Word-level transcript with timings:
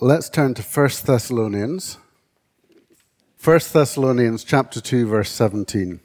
let's 0.00 0.30
turn 0.30 0.54
to 0.54 0.62
1 0.62 0.88
Thessalonians. 1.04 1.98
1 3.42 3.60
Thessalonians 3.72 4.44
chapter 4.44 4.80
2 4.80 5.06
verse 5.06 5.30
17. 5.30 6.00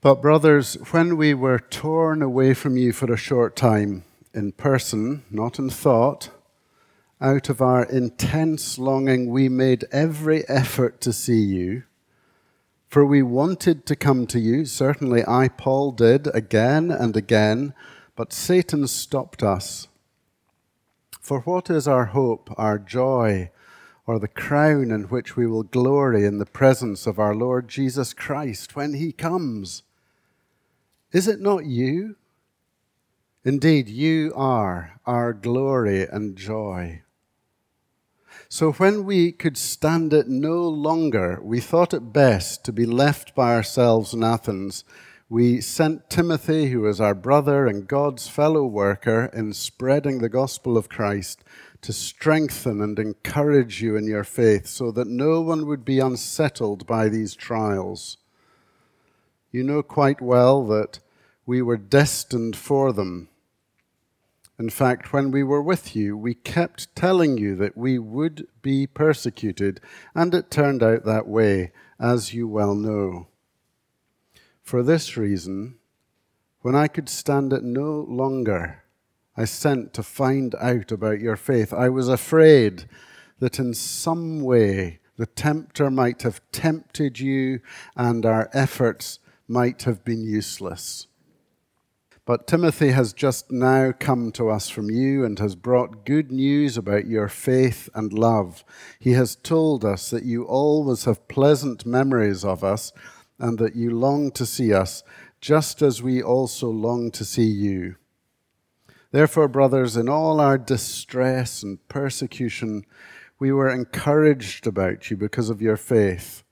But 0.00 0.22
brothers, 0.22 0.74
when 0.92 1.16
we 1.16 1.34
were 1.34 1.58
torn 1.58 2.22
away 2.22 2.54
from 2.54 2.76
you 2.76 2.92
for 2.92 3.12
a 3.12 3.16
short 3.16 3.56
time 3.56 4.04
in 4.32 4.52
person, 4.52 5.24
not 5.30 5.58
in 5.58 5.68
thought, 5.68 6.30
out 7.20 7.48
of 7.48 7.60
our 7.60 7.84
intense 7.84 8.78
longing 8.78 9.30
we 9.30 9.48
made 9.48 9.84
every 9.90 10.48
effort 10.48 11.00
to 11.00 11.12
see 11.12 11.40
you 11.40 11.82
for 12.88 13.04
we 13.04 13.22
wanted 13.22 13.84
to 13.86 13.96
come 13.96 14.26
to 14.28 14.38
you, 14.38 14.64
certainly 14.64 15.22
I, 15.26 15.48
Paul, 15.48 15.92
did 15.92 16.34
again 16.34 16.90
and 16.90 17.16
again, 17.16 17.74
but 18.16 18.32
Satan 18.32 18.88
stopped 18.88 19.42
us. 19.42 19.88
For 21.20 21.40
what 21.40 21.70
is 21.70 21.86
our 21.86 22.06
hope, 22.06 22.50
our 22.56 22.78
joy, 22.78 23.50
or 24.06 24.18
the 24.18 24.28
crown 24.28 24.90
in 24.90 25.04
which 25.04 25.36
we 25.36 25.46
will 25.46 25.64
glory 25.64 26.24
in 26.24 26.38
the 26.38 26.46
presence 26.46 27.06
of 27.06 27.18
our 27.18 27.34
Lord 27.34 27.68
Jesus 27.68 28.14
Christ 28.14 28.74
when 28.74 28.94
he 28.94 29.12
comes? 29.12 29.82
Is 31.12 31.28
it 31.28 31.40
not 31.40 31.66
you? 31.66 32.16
Indeed, 33.44 33.88
you 33.88 34.32
are 34.34 35.00
our 35.04 35.32
glory 35.32 36.02
and 36.04 36.36
joy. 36.36 37.02
So 38.48 38.72
when 38.72 39.04
we 39.04 39.32
could 39.32 39.56
stand 39.56 40.12
it 40.12 40.28
no 40.28 40.68
longer, 40.68 41.40
we 41.42 41.60
thought 41.60 41.94
it 41.94 42.12
best 42.12 42.64
to 42.64 42.72
be 42.72 42.86
left 42.86 43.34
by 43.34 43.54
ourselves 43.54 44.14
in 44.14 44.22
Athens. 44.22 44.84
We 45.28 45.60
sent 45.60 46.08
Timothy, 46.08 46.70
who 46.70 46.86
is 46.86 47.00
our 47.00 47.14
brother 47.14 47.66
and 47.66 47.88
God's 47.88 48.28
fellow 48.28 48.64
worker 48.64 49.30
in 49.32 49.52
spreading 49.52 50.18
the 50.18 50.28
gospel 50.28 50.76
of 50.76 50.88
Christ, 50.88 51.42
to 51.82 51.92
strengthen 51.92 52.80
and 52.80 52.98
encourage 52.98 53.82
you 53.82 53.96
in 53.96 54.06
your 54.06 54.24
faith, 54.24 54.66
so 54.66 54.90
that 54.92 55.08
no 55.08 55.40
one 55.40 55.66
would 55.66 55.84
be 55.84 55.98
unsettled 55.98 56.86
by 56.86 57.08
these 57.08 57.34
trials. 57.34 58.18
You 59.50 59.64
know 59.64 59.82
quite 59.82 60.20
well 60.20 60.66
that 60.66 61.00
we 61.44 61.62
were 61.62 61.76
destined 61.76 62.56
for 62.56 62.92
them 62.92 63.28
in 64.58 64.70
fact, 64.70 65.12
when 65.12 65.30
we 65.30 65.42
were 65.42 65.60
with 65.60 65.94
you, 65.94 66.16
we 66.16 66.34
kept 66.34 66.94
telling 66.96 67.36
you 67.36 67.56
that 67.56 67.76
we 67.76 67.98
would 67.98 68.46
be 68.62 68.86
persecuted, 68.86 69.80
and 70.14 70.34
it 70.34 70.50
turned 70.50 70.82
out 70.82 71.04
that 71.04 71.28
way, 71.28 71.72
as 72.00 72.32
you 72.32 72.48
well 72.48 72.74
know. 72.74 73.28
For 74.66 74.82
this 74.82 75.16
reason, 75.16 75.76
when 76.62 76.74
I 76.74 76.88
could 76.88 77.08
stand 77.08 77.52
it 77.52 77.62
no 77.62 78.04
longer, 78.08 78.82
I 79.36 79.44
sent 79.44 79.94
to 79.94 80.02
find 80.02 80.56
out 80.56 80.90
about 80.90 81.20
your 81.20 81.36
faith. 81.36 81.72
I 81.72 81.88
was 81.88 82.08
afraid 82.08 82.88
that 83.38 83.60
in 83.60 83.74
some 83.74 84.40
way 84.40 84.98
the 85.18 85.26
tempter 85.26 85.88
might 85.88 86.22
have 86.22 86.40
tempted 86.50 87.20
you 87.20 87.60
and 87.94 88.26
our 88.26 88.50
efforts 88.52 89.20
might 89.46 89.84
have 89.84 90.04
been 90.04 90.24
useless. 90.24 91.06
But 92.24 92.48
Timothy 92.48 92.90
has 92.90 93.12
just 93.12 93.52
now 93.52 93.92
come 93.92 94.32
to 94.32 94.50
us 94.50 94.68
from 94.68 94.90
you 94.90 95.24
and 95.24 95.38
has 95.38 95.54
brought 95.54 96.04
good 96.04 96.32
news 96.32 96.76
about 96.76 97.06
your 97.06 97.28
faith 97.28 97.88
and 97.94 98.12
love. 98.12 98.64
He 98.98 99.12
has 99.12 99.36
told 99.36 99.84
us 99.84 100.10
that 100.10 100.24
you 100.24 100.42
always 100.42 101.04
have 101.04 101.28
pleasant 101.28 101.86
memories 101.86 102.44
of 102.44 102.64
us 102.64 102.92
and 103.38 103.58
that 103.58 103.76
you 103.76 103.90
long 103.90 104.30
to 104.32 104.46
see 104.46 104.72
us, 104.72 105.02
just 105.40 105.82
as 105.82 106.02
we 106.02 106.22
also 106.22 106.68
long 106.68 107.10
to 107.12 107.24
see 107.24 107.46
you. 107.46 107.96
Therefore, 109.10 109.48
brothers, 109.48 109.96
in 109.96 110.08
all 110.08 110.40
our 110.40 110.58
distress 110.58 111.62
and 111.62 111.86
persecution, 111.88 112.84
we 113.38 113.52
were 113.52 113.68
encouraged 113.68 114.66
about 114.66 115.10
you 115.10 115.16
because 115.16 115.50
of 115.50 115.62
your 115.62 115.76
faith. 115.76 116.42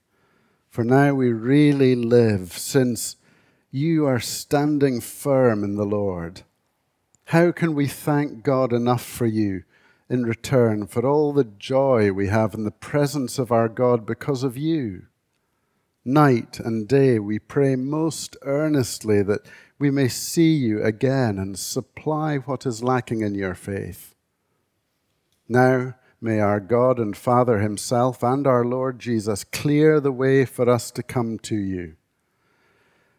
For 0.68 0.84
now 0.84 1.14
we 1.14 1.32
really 1.32 1.94
live, 1.94 2.52
since 2.52 3.16
you 3.70 4.06
are 4.06 4.20
standing 4.20 5.00
firm 5.00 5.64
in 5.64 5.76
the 5.76 5.84
Lord. 5.84 6.42
How 7.26 7.52
can 7.52 7.74
we 7.74 7.86
thank 7.86 8.42
God 8.42 8.72
enough 8.72 9.04
for 9.04 9.26
you 9.26 9.64
in 10.08 10.24
return 10.24 10.86
for 10.86 11.06
all 11.06 11.32
the 11.32 11.44
joy 11.44 12.12
we 12.12 12.28
have 12.28 12.54
in 12.54 12.64
the 12.64 12.70
presence 12.70 13.38
of 13.38 13.50
our 13.50 13.68
God 13.68 14.04
because 14.04 14.42
of 14.42 14.56
you? 14.56 15.06
Night 16.06 16.60
and 16.60 16.86
day 16.86 17.18
we 17.18 17.38
pray 17.38 17.76
most 17.76 18.36
earnestly 18.42 19.22
that 19.22 19.46
we 19.78 19.90
may 19.90 20.06
see 20.06 20.52
you 20.54 20.82
again 20.82 21.38
and 21.38 21.58
supply 21.58 22.36
what 22.36 22.66
is 22.66 22.84
lacking 22.84 23.22
in 23.22 23.34
your 23.34 23.54
faith. 23.54 24.14
Now, 25.48 25.94
may 26.20 26.40
our 26.40 26.60
God 26.60 26.98
and 26.98 27.16
Father 27.16 27.60
Himself 27.60 28.22
and 28.22 28.46
our 28.46 28.66
Lord 28.66 28.98
Jesus 28.98 29.44
clear 29.44 29.98
the 29.98 30.12
way 30.12 30.44
for 30.44 30.68
us 30.68 30.90
to 30.90 31.02
come 31.02 31.38
to 31.38 31.56
you. 31.56 31.96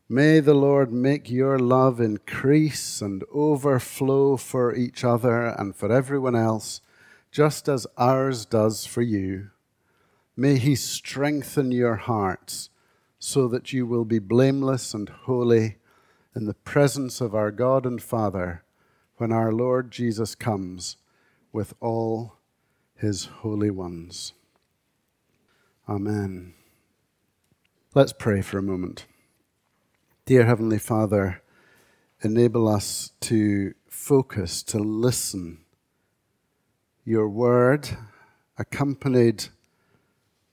May 0.07 0.39
the 0.39 0.53
Lord 0.53 0.93
make 0.93 1.27
your 1.27 1.57
love 1.57 1.99
increase 1.99 3.01
and 3.01 3.23
overflow 3.33 4.37
for 4.37 4.75
each 4.75 5.03
other 5.03 5.47
and 5.47 5.75
for 5.75 5.91
everyone 5.91 6.35
else, 6.35 6.81
just 7.31 7.67
as 7.67 7.87
ours 7.97 8.45
does 8.45 8.85
for 8.85 9.01
you. 9.01 9.49
May 10.37 10.59
He 10.59 10.75
strengthen 10.75 11.71
your 11.71 11.95
hearts 11.95 12.69
so 13.25 13.47
that 13.47 13.73
you 13.73 13.87
will 13.87 14.05
be 14.05 14.19
blameless 14.19 14.93
and 14.93 15.09
holy 15.09 15.77
in 16.35 16.45
the 16.45 16.53
presence 16.53 17.19
of 17.19 17.33
our 17.33 17.49
God 17.49 17.83
and 17.83 17.99
Father 17.99 18.63
when 19.17 19.31
our 19.31 19.51
Lord 19.51 19.89
Jesus 19.89 20.35
comes 20.35 20.97
with 21.51 21.73
all 21.79 22.35
His 22.93 23.25
holy 23.25 23.71
ones. 23.71 24.33
Amen. 25.89 26.53
Let's 27.95 28.13
pray 28.13 28.43
for 28.43 28.59
a 28.59 28.63
moment. 28.63 29.07
Dear 30.27 30.45
Heavenly 30.45 30.77
Father, 30.77 31.41
enable 32.21 32.67
us 32.67 33.09
to 33.21 33.73
focus, 33.89 34.61
to 34.61 34.77
listen. 34.77 35.65
Your 37.03 37.27
word, 37.27 37.89
accompanied 38.55 39.45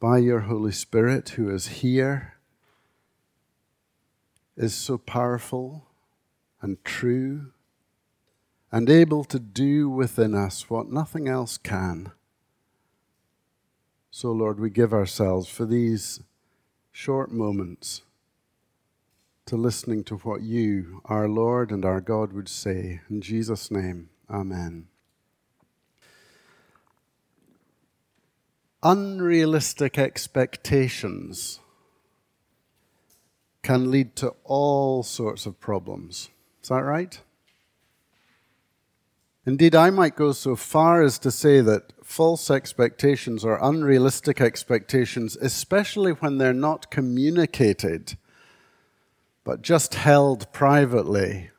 by 0.01 0.17
your 0.17 0.41
Holy 0.41 0.73
Spirit, 0.73 1.31
who 1.31 1.55
is 1.55 1.67
here, 1.67 2.33
is 4.57 4.75
so 4.75 4.99
powerful 4.99 5.87
and 6.61 6.83
true 6.85 7.53
and 8.71 8.89
able 8.89 9.25
to 9.25 9.39
do 9.39 9.89
within 9.89 10.35
us 10.35 10.71
what 10.71 10.91
nothing 10.91 11.29
else 11.29 11.59
can. 11.59 12.13
So, 14.11 14.33
Lord, 14.33 14.61
we 14.61 14.71
give 14.71 14.93
ourselves 14.93 15.49
for 15.49 15.67
these 15.67 16.21
short 16.91 17.31
moments 17.33 18.03
to 19.47 19.57
listening 19.57 20.05
to 20.05 20.17
what 20.17 20.43
you, 20.43 21.03
our 21.05 21.29
Lord 21.29 21.71
and 21.71 21.85
our 21.85 22.01
God, 22.01 22.33
would 22.33 22.49
say. 22.49 23.01
In 23.11 23.21
Jesus' 23.21 23.71
name, 23.71 24.09
Amen. 24.31 24.87
Unrealistic 28.83 29.99
expectations 29.99 31.61
can 33.63 33.91
lead 33.91 34.17
to 34.17 34.35
all 34.45 35.03
sorts 35.03 35.47
of 35.47 35.61
problems. 35.61 36.31
Is 36.63 36.69
that 36.69 36.83
right? 36.83 37.21
Indeed, 39.45 39.75
I 39.75 39.91
might 39.91 40.15
go 40.15 40.33
so 40.33 40.55
far 40.55 41.03
as 41.03 41.19
to 41.21 41.31
say 41.31 41.61
that 41.61 41.93
false 42.05 42.51
expectations 42.51 43.45
or 43.45 43.59
unrealistic 43.61 44.41
expectations, 44.41 45.37
especially 45.37 46.13
when 46.13 46.39
they're 46.39 46.53
not 46.53 46.91
communicated, 46.91 48.17
but 49.43 49.63
just 49.63 49.95
held 49.95 50.53
privately, 50.53 51.51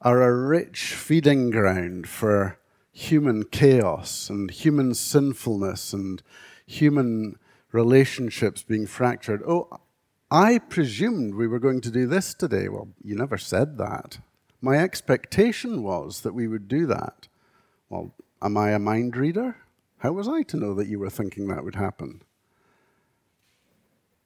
are 0.00 0.22
a 0.22 0.34
rich 0.34 0.94
feeding 0.94 1.50
ground 1.50 2.08
for 2.08 2.58
human 2.92 3.44
chaos 3.44 4.30
and 4.30 4.50
human 4.50 4.94
sinfulness 4.94 5.92
and 5.92 6.22
human 6.64 7.36
relationships 7.72 8.62
being 8.62 8.86
fractured. 8.86 9.42
Oh, 9.46 9.80
I 10.30 10.58
presumed 10.58 11.34
we 11.34 11.48
were 11.48 11.58
going 11.58 11.80
to 11.80 11.90
do 11.90 12.06
this 12.06 12.34
today. 12.34 12.68
Well, 12.68 12.88
you 13.02 13.16
never 13.16 13.36
said 13.36 13.78
that. 13.78 14.18
My 14.60 14.76
expectation 14.76 15.82
was 15.82 16.20
that 16.20 16.34
we 16.34 16.46
would 16.46 16.68
do 16.68 16.86
that. 16.86 17.26
Well, 17.88 18.14
am 18.40 18.56
I 18.56 18.70
a 18.70 18.78
mind 18.78 19.16
reader? 19.16 19.56
How 19.98 20.12
was 20.12 20.28
I 20.28 20.42
to 20.44 20.56
know 20.56 20.74
that 20.74 20.86
you 20.86 21.00
were 21.00 21.10
thinking 21.10 21.48
that 21.48 21.64
would 21.64 21.74
happen? 21.74 22.22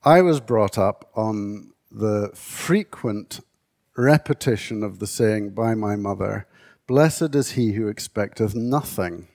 I 0.05 0.21
was 0.21 0.41
brought 0.41 0.77
up 0.77 1.11
on 1.15 1.73
the 1.91 2.31
frequent 2.35 3.41
repetition 3.97 4.83
of 4.83 4.99
the 4.99 5.07
saying 5.07 5.51
by 5.51 5.75
my 5.75 5.97
mother, 5.97 6.47
Blessed 6.87 7.35
is 7.35 7.53
he 7.53 7.73
who 7.73 7.89
expecteth 7.89 8.55
nothing, 8.55 9.29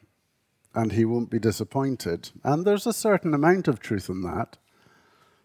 and 0.75 0.92
he 0.92 1.04
won't 1.04 1.31
be 1.31 1.39
disappointed. 1.39 2.30
And 2.44 2.63
there's 2.63 2.86
a 2.86 2.94
certain 2.94 3.33
amount 3.33 3.68
of 3.68 3.80
truth 3.80 4.07
in 4.07 4.22
that. 4.22 4.57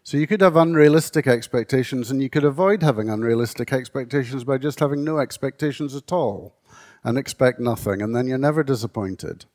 So 0.05 0.17
you 0.17 0.27
could 0.27 0.41
have 0.41 0.55
unrealistic 0.55 1.25
expectations, 1.25 2.11
and 2.11 2.21
you 2.21 2.29
could 2.29 2.43
avoid 2.43 2.83
having 2.83 3.09
unrealistic 3.09 3.73
expectations 3.73 4.43
by 4.43 4.59
just 4.59 4.79
having 4.79 5.03
no 5.03 5.17
expectations 5.17 5.95
at 5.95 6.11
all 6.11 6.55
and 7.03 7.17
expect 7.17 7.59
nothing, 7.59 8.03
and 8.03 8.15
then 8.15 8.27
you're 8.27 8.37
never 8.37 8.63
disappointed. 8.63 9.45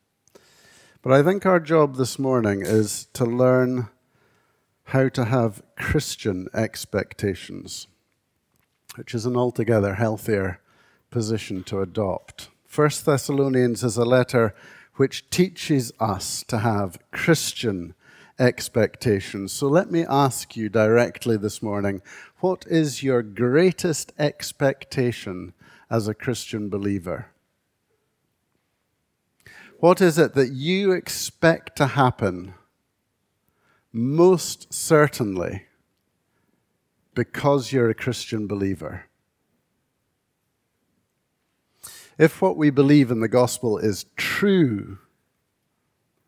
But 1.02 1.12
I 1.12 1.22
think 1.22 1.46
our 1.46 1.60
job 1.60 1.94
this 1.94 2.18
morning 2.18 2.62
is 2.62 3.06
to 3.12 3.24
learn 3.24 3.90
how 4.86 5.08
to 5.10 5.26
have 5.26 5.62
Christian 5.76 6.48
expectations, 6.52 7.86
which 8.96 9.14
is 9.14 9.26
an 9.26 9.36
altogether 9.36 9.94
healthier 9.94 10.60
position 11.12 11.62
to 11.62 11.80
adopt. 11.80 12.48
First 12.66 13.06
Thessalonians 13.06 13.84
is 13.84 13.96
a 13.96 14.04
letter 14.04 14.56
which 14.96 15.30
teaches 15.30 15.92
us 16.00 16.42
to 16.48 16.58
have 16.58 16.98
Christian 17.12 17.94
expectations. 18.40 19.52
So 19.52 19.68
let 19.68 19.90
me 19.90 20.04
ask 20.08 20.56
you 20.56 20.68
directly 20.68 21.36
this 21.36 21.62
morning 21.62 22.00
what 22.40 22.64
is 22.68 23.02
your 23.02 23.22
greatest 23.22 24.12
expectation 24.18 25.52
as 25.90 26.08
a 26.08 26.14
Christian 26.14 26.70
believer? 26.70 27.26
What 29.78 30.00
is 30.00 30.18
it 30.18 30.34
that 30.34 30.52
you 30.52 30.92
expect 30.92 31.76
to 31.76 31.88
happen 31.88 32.54
most 33.92 34.72
certainly 34.72 35.66
because 37.14 37.72
you're 37.72 37.90
a 37.90 37.94
Christian 37.94 38.46
believer? 38.46 39.04
If 42.18 42.42
what 42.42 42.56
we 42.56 42.70
believe 42.70 43.10
in 43.10 43.20
the 43.20 43.28
gospel 43.28 43.78
is 43.78 44.06
true, 44.16 44.98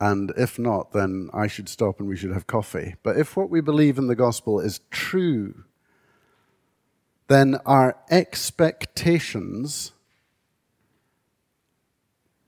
and 0.02 0.32
if 0.36 0.58
not, 0.58 0.90
then 0.90 1.30
I 1.32 1.46
should 1.46 1.68
stop 1.68 2.00
and 2.00 2.08
we 2.08 2.16
should 2.16 2.32
have 2.32 2.48
coffee. 2.48 2.96
But 3.04 3.16
if 3.16 3.36
what 3.36 3.50
we 3.50 3.60
believe 3.60 3.98
in 3.98 4.08
the 4.08 4.16
gospel 4.16 4.58
is 4.58 4.80
true, 4.90 5.62
then 7.28 7.60
our 7.64 7.96
expectations 8.10 9.92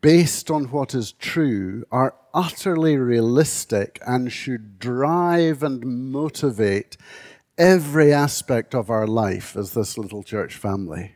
based 0.01 0.51
on 0.51 0.65
what 0.65 0.97
is 0.97 1.13
true 1.13 1.85
are 1.93 2.17
utterly 2.35 2.97
realistic 2.97 4.01
and 4.05 4.33
should 4.33 4.81
drive 4.81 5.63
and 5.63 6.11
motivate 6.11 6.97
every 7.57 8.13
aspect 8.13 8.75
of 8.75 8.91
our 8.91 9.07
life 9.07 9.57
as 9.57 9.75
this 9.75 9.97
little 9.97 10.25
church 10.25 10.57
family. 10.57 11.15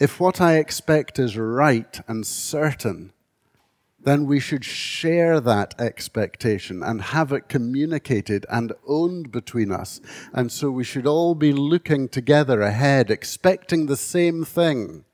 If 0.00 0.18
what 0.18 0.40
I 0.40 0.56
expect 0.56 1.20
is 1.20 1.36
right 1.38 2.00
and 2.08 2.26
certain, 2.26 3.13
then 4.04 4.26
we 4.26 4.38
should 4.38 4.64
share 4.64 5.40
that 5.40 5.74
expectation 5.78 6.82
and 6.82 7.00
have 7.00 7.32
it 7.32 7.48
communicated 7.48 8.44
and 8.50 8.72
owned 8.86 9.32
between 9.32 9.72
us. 9.72 10.00
And 10.32 10.52
so 10.52 10.70
we 10.70 10.84
should 10.84 11.06
all 11.06 11.34
be 11.34 11.52
looking 11.52 12.08
together 12.08 12.60
ahead, 12.60 13.10
expecting 13.10 13.86
the 13.86 13.96
same 13.96 14.44
thing. 14.44 15.04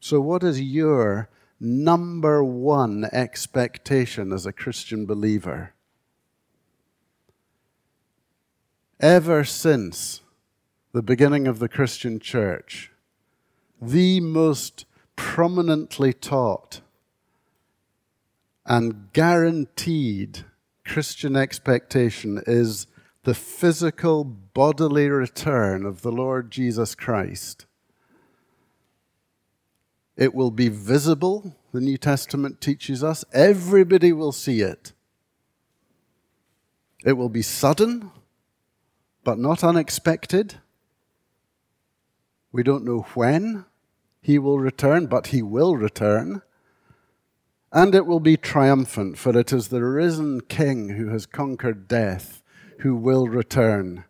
So, 0.00 0.20
what 0.20 0.42
is 0.42 0.60
your 0.60 1.28
number 1.60 2.42
one 2.42 3.04
expectation 3.12 4.32
as 4.32 4.46
a 4.46 4.52
Christian 4.52 5.06
believer? 5.06 5.74
Ever 8.98 9.44
since 9.44 10.22
the 10.92 11.02
beginning 11.02 11.46
of 11.46 11.58
the 11.58 11.68
Christian 11.68 12.18
church, 12.18 12.90
the 13.80 14.20
most 14.20 14.86
prominently 15.20 16.14
taught 16.14 16.80
and 18.64 19.12
guaranteed 19.12 20.46
Christian 20.86 21.36
expectation 21.36 22.42
is 22.46 22.86
the 23.24 23.34
physical 23.34 24.24
bodily 24.24 25.10
return 25.10 25.84
of 25.84 26.00
the 26.00 26.10
Lord 26.10 26.50
Jesus 26.50 26.94
Christ. 26.94 27.66
It 30.16 30.34
will 30.34 30.50
be 30.50 30.70
visible, 30.70 31.54
the 31.72 31.82
New 31.82 31.98
Testament 31.98 32.62
teaches 32.62 33.04
us. 33.04 33.22
Everybody 33.34 34.14
will 34.14 34.32
see 34.32 34.62
it. 34.62 34.94
It 37.04 37.12
will 37.12 37.28
be 37.28 37.42
sudden, 37.42 38.10
but 39.22 39.38
not 39.38 39.62
unexpected. 39.62 40.60
We 42.52 42.62
don't 42.62 42.86
know 42.86 43.02
when 43.12 43.66
he 44.20 44.38
will 44.38 44.58
return, 44.58 45.06
but 45.06 45.28
he 45.28 45.42
will 45.42 45.76
return. 45.76 46.42
And 47.72 47.94
it 47.94 48.06
will 48.06 48.20
be 48.20 48.36
triumphant, 48.36 49.16
for 49.16 49.36
it 49.38 49.52
is 49.52 49.68
the 49.68 49.84
risen 49.84 50.40
King 50.42 50.90
who 50.90 51.08
has 51.08 51.26
conquered 51.26 51.88
death 51.88 52.42
who 52.80 52.96
will 52.96 53.28
return 53.28 54.04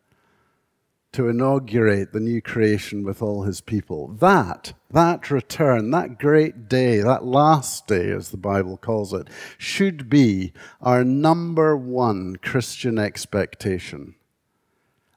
to 1.13 1.29
inaugurate 1.29 2.13
the 2.13 2.21
new 2.21 2.41
creation 2.41 3.05
with 3.05 3.21
all 3.21 3.43
his 3.43 3.61
people. 3.61 4.09
That, 4.09 4.75
that 4.91 5.31
return, 5.31 5.91
that 5.91 6.19
great 6.19 6.69
day, 6.69 7.01
that 7.01 7.25
last 7.25 7.89
day, 7.89 8.11
as 8.11 8.31
the 8.31 8.37
Bible 8.37 8.77
calls 8.77 9.13
it, 9.13 9.29
should 9.59 10.09
be 10.09 10.53
our 10.81 11.03
number 11.03 11.77
one 11.77 12.37
Christian 12.37 12.99
expectation. 12.99 14.15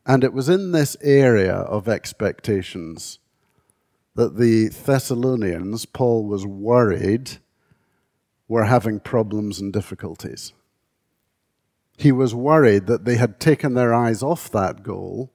And 0.05 0.23
it 0.23 0.33
was 0.33 0.49
in 0.49 0.71
this 0.71 0.97
area 1.01 1.55
of 1.55 1.87
expectations 1.87 3.19
that 4.15 4.37
the 4.37 4.69
Thessalonians, 4.69 5.85
Paul 5.85 6.25
was 6.25 6.45
worried, 6.45 7.37
were 8.47 8.65
having 8.65 8.99
problems 8.99 9.59
and 9.59 9.73
difficulties. 9.73 10.53
He 11.97 12.11
was 12.11 12.35
worried 12.35 12.87
that 12.87 13.05
they 13.05 13.15
had 13.15 13.39
taken 13.39 13.73
their 13.73 13.93
eyes 13.93 14.21
off 14.21 14.51
that 14.51 14.83
goal, 14.83 15.31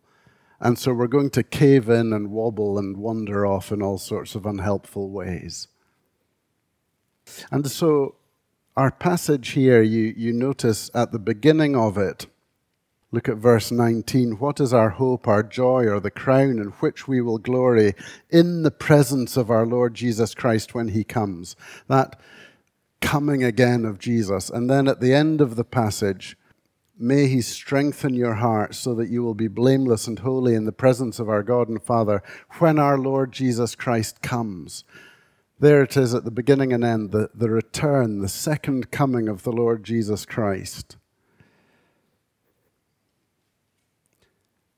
and 0.60 0.78
so 0.78 0.92
were 0.92 1.08
going 1.08 1.30
to 1.30 1.42
cave 1.42 1.88
in 1.88 2.12
and 2.12 2.30
wobble 2.30 2.78
and 2.78 2.96
wander 2.96 3.46
off 3.46 3.70
in 3.72 3.82
all 3.82 3.98
sorts 3.98 4.34
of 4.34 4.44
unhelpful 4.44 5.10
ways. 5.10 5.68
And 7.50 7.70
so, 7.70 8.16
our 8.76 8.90
passage 8.90 9.50
here, 9.50 9.82
you, 9.82 10.14
you 10.16 10.32
notice 10.32 10.90
at 10.94 11.12
the 11.12 11.18
beginning 11.18 11.76
of 11.76 11.98
it, 11.98 12.26
Look 13.10 13.26
at 13.26 13.38
verse 13.38 13.70
19. 13.70 14.32
What 14.32 14.60
is 14.60 14.74
our 14.74 14.90
hope, 14.90 15.26
our 15.26 15.42
joy, 15.42 15.86
or 15.86 15.98
the 15.98 16.10
crown 16.10 16.58
in 16.58 16.68
which 16.80 17.08
we 17.08 17.22
will 17.22 17.38
glory 17.38 17.94
in 18.28 18.64
the 18.64 18.70
presence 18.70 19.34
of 19.36 19.50
our 19.50 19.64
Lord 19.64 19.94
Jesus 19.94 20.34
Christ 20.34 20.74
when 20.74 20.88
he 20.88 21.04
comes? 21.04 21.56
That 21.86 22.20
coming 23.00 23.42
again 23.42 23.86
of 23.86 23.98
Jesus. 23.98 24.50
And 24.50 24.68
then 24.68 24.88
at 24.88 25.00
the 25.00 25.14
end 25.14 25.40
of 25.40 25.56
the 25.56 25.64
passage, 25.64 26.36
may 26.98 27.28
he 27.28 27.40
strengthen 27.40 28.12
your 28.12 28.34
heart 28.34 28.74
so 28.74 28.94
that 28.96 29.08
you 29.08 29.22
will 29.22 29.34
be 29.34 29.48
blameless 29.48 30.06
and 30.06 30.18
holy 30.18 30.54
in 30.54 30.66
the 30.66 30.72
presence 30.72 31.18
of 31.18 31.30
our 31.30 31.42
God 31.42 31.70
and 31.70 31.82
Father 31.82 32.22
when 32.58 32.78
our 32.78 32.98
Lord 32.98 33.32
Jesus 33.32 33.74
Christ 33.74 34.20
comes. 34.20 34.84
There 35.58 35.82
it 35.82 35.96
is 35.96 36.14
at 36.14 36.24
the 36.24 36.30
beginning 36.30 36.74
and 36.74 36.84
end, 36.84 37.12
the, 37.12 37.30
the 37.34 37.48
return, 37.48 38.18
the 38.18 38.28
second 38.28 38.90
coming 38.90 39.28
of 39.28 39.44
the 39.44 39.52
Lord 39.52 39.82
Jesus 39.82 40.26
Christ. 40.26 40.97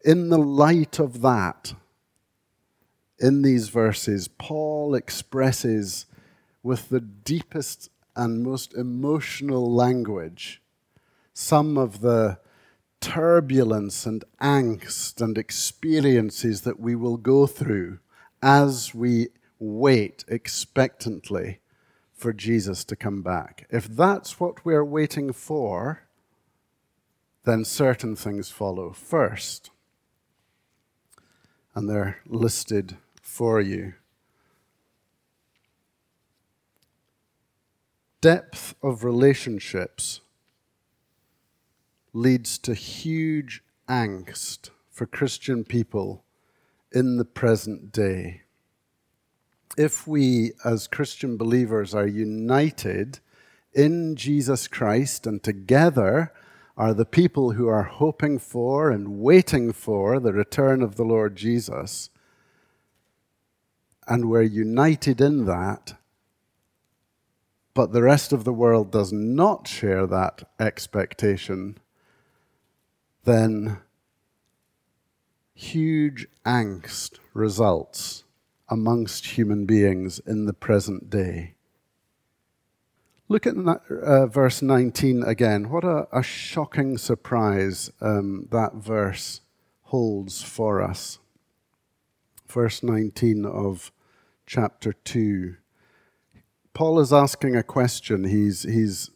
In 0.04 0.28
the 0.30 0.38
light 0.38 0.98
of 0.98 1.20
that, 1.20 1.74
in 3.18 3.42
these 3.42 3.68
verses, 3.68 4.28
Paul 4.28 4.94
expresses 4.94 6.06
with 6.62 6.88
the 6.88 7.00
deepest 7.00 7.90
and 8.16 8.42
most 8.42 8.74
emotional 8.74 9.72
language 9.72 10.62
some 11.32 11.78
of 11.78 12.00
the 12.00 12.38
turbulence 13.00 14.04
and 14.04 14.24
angst 14.40 15.20
and 15.20 15.38
experiences 15.38 16.62
that 16.62 16.78
we 16.78 16.94
will 16.94 17.16
go 17.16 17.46
through 17.46 17.98
as 18.42 18.94
we 18.94 19.28
wait 19.58 20.24
expectantly 20.28 21.60
for 22.12 22.32
Jesus 22.32 22.84
to 22.84 22.96
come 22.96 23.22
back. 23.22 23.66
If 23.70 23.88
that's 23.88 24.38
what 24.38 24.64
we're 24.64 24.84
waiting 24.84 25.32
for, 25.32 26.02
then 27.44 27.64
certain 27.64 28.16
things 28.16 28.50
follow. 28.50 28.92
First, 28.92 29.70
and 31.74 31.88
they're 31.88 32.18
listed 32.26 32.96
for 33.22 33.60
you. 33.60 33.94
Depth 38.20 38.74
of 38.82 39.02
relationships 39.02 40.20
leads 42.12 42.58
to 42.58 42.74
huge 42.74 43.62
angst 43.88 44.70
for 44.90 45.06
Christian 45.06 45.64
people 45.64 46.22
in 46.92 47.16
the 47.16 47.24
present 47.24 47.92
day. 47.92 48.42
If 49.78 50.06
we, 50.06 50.52
as 50.64 50.88
Christian 50.88 51.36
believers, 51.36 51.94
are 51.94 52.06
united 52.06 53.20
in 53.72 54.16
Jesus 54.16 54.68
Christ 54.68 55.26
and 55.26 55.42
together 55.42 56.32
are 56.80 56.94
the 56.94 57.04
people 57.04 57.50
who 57.50 57.68
are 57.68 57.82
hoping 57.82 58.38
for 58.38 58.90
and 58.90 59.20
waiting 59.20 59.70
for 59.70 60.18
the 60.18 60.32
return 60.32 60.80
of 60.80 60.96
the 60.96 61.04
Lord 61.04 61.36
Jesus. 61.36 62.08
And 64.08 64.30
we're 64.30 64.40
united 64.40 65.20
in 65.20 65.44
that, 65.44 65.98
but 67.74 67.92
the 67.92 68.02
rest 68.02 68.32
of 68.32 68.44
the 68.44 68.52
world 68.54 68.90
does 68.90 69.12
not 69.12 69.68
share 69.68 70.06
that 70.06 70.48
expectation, 70.58 71.76
then 73.24 73.76
huge 75.52 76.26
angst 76.46 77.18
results 77.34 78.24
amongst 78.70 79.36
human 79.36 79.66
beings 79.66 80.18
in 80.20 80.46
the 80.46 80.54
present 80.54 81.10
day. 81.10 81.56
Look 83.30 83.46
at 83.46 83.54
uh, 83.56 84.26
verse 84.26 84.60
19 84.60 85.22
again. 85.22 85.70
What 85.70 85.84
a, 85.84 86.08
a 86.10 86.20
shocking 86.20 86.98
surprise 86.98 87.92
um, 88.00 88.48
that 88.50 88.74
verse 88.74 89.42
holds 89.82 90.42
for 90.42 90.82
us. 90.82 91.20
Verse 92.48 92.82
19 92.82 93.46
of 93.46 93.92
chapter 94.46 94.92
2. 94.92 95.54
Paul 96.74 96.98
is 96.98 97.12
asking 97.12 97.54
a 97.54 97.62
question. 97.62 98.24
He's, 98.24 98.64
he's 98.64 99.10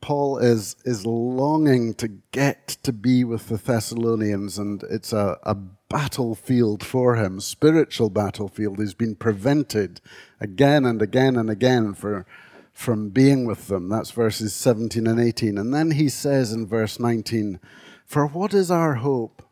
Paul 0.00 0.38
is, 0.38 0.74
is 0.84 1.06
longing 1.06 1.94
to 1.94 2.08
get 2.08 2.66
to 2.82 2.92
be 2.92 3.22
with 3.22 3.50
the 3.50 3.56
Thessalonians, 3.56 4.58
and 4.58 4.82
it's 4.90 5.12
a, 5.12 5.38
a 5.44 5.54
battlefield 5.54 6.84
for 6.84 7.14
him, 7.14 7.38
spiritual 7.38 8.10
battlefield. 8.10 8.80
He's 8.80 8.94
been 8.94 9.14
prevented 9.14 10.00
again 10.40 10.84
and 10.84 11.00
again 11.00 11.36
and 11.36 11.48
again 11.48 11.94
for, 11.94 12.26
from 12.72 13.10
being 13.10 13.44
with 13.44 13.68
them. 13.68 13.88
That's 13.88 14.10
verses 14.10 14.54
17 14.54 15.06
and 15.06 15.20
18. 15.20 15.58
And 15.58 15.72
then 15.74 15.92
he 15.92 16.08
says 16.08 16.52
in 16.52 16.66
verse 16.66 16.98
19, 16.98 17.60
For 18.06 18.26
what 18.26 18.54
is 18.54 18.70
our 18.70 18.96
hope? 18.96 19.42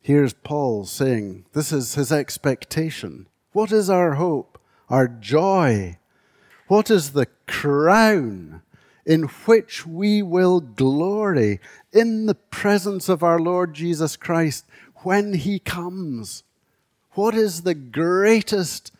Here's 0.00 0.34
Paul 0.34 0.84
saying, 0.84 1.46
This 1.52 1.72
is 1.72 1.94
his 1.94 2.12
expectation. 2.12 3.28
What 3.52 3.72
is 3.72 3.88
our 3.88 4.14
hope? 4.14 4.58
Our 4.90 5.08
joy 5.08 5.98
what 6.66 6.90
is 6.90 7.12
the 7.12 7.26
crown 7.46 8.62
in 9.04 9.24
which 9.24 9.86
we 9.86 10.22
will 10.22 10.60
glory 10.60 11.60
in 11.92 12.24
the 12.26 12.34
presence 12.34 13.08
of 13.08 13.22
our 13.22 13.38
Lord 13.38 13.74
Jesus 13.74 14.16
Christ 14.16 14.64
when 15.02 15.34
he 15.34 15.58
comes? 15.58 16.42
What 17.12 17.34
is 17.34 17.62
the 17.62 17.74
greatest 17.74 18.92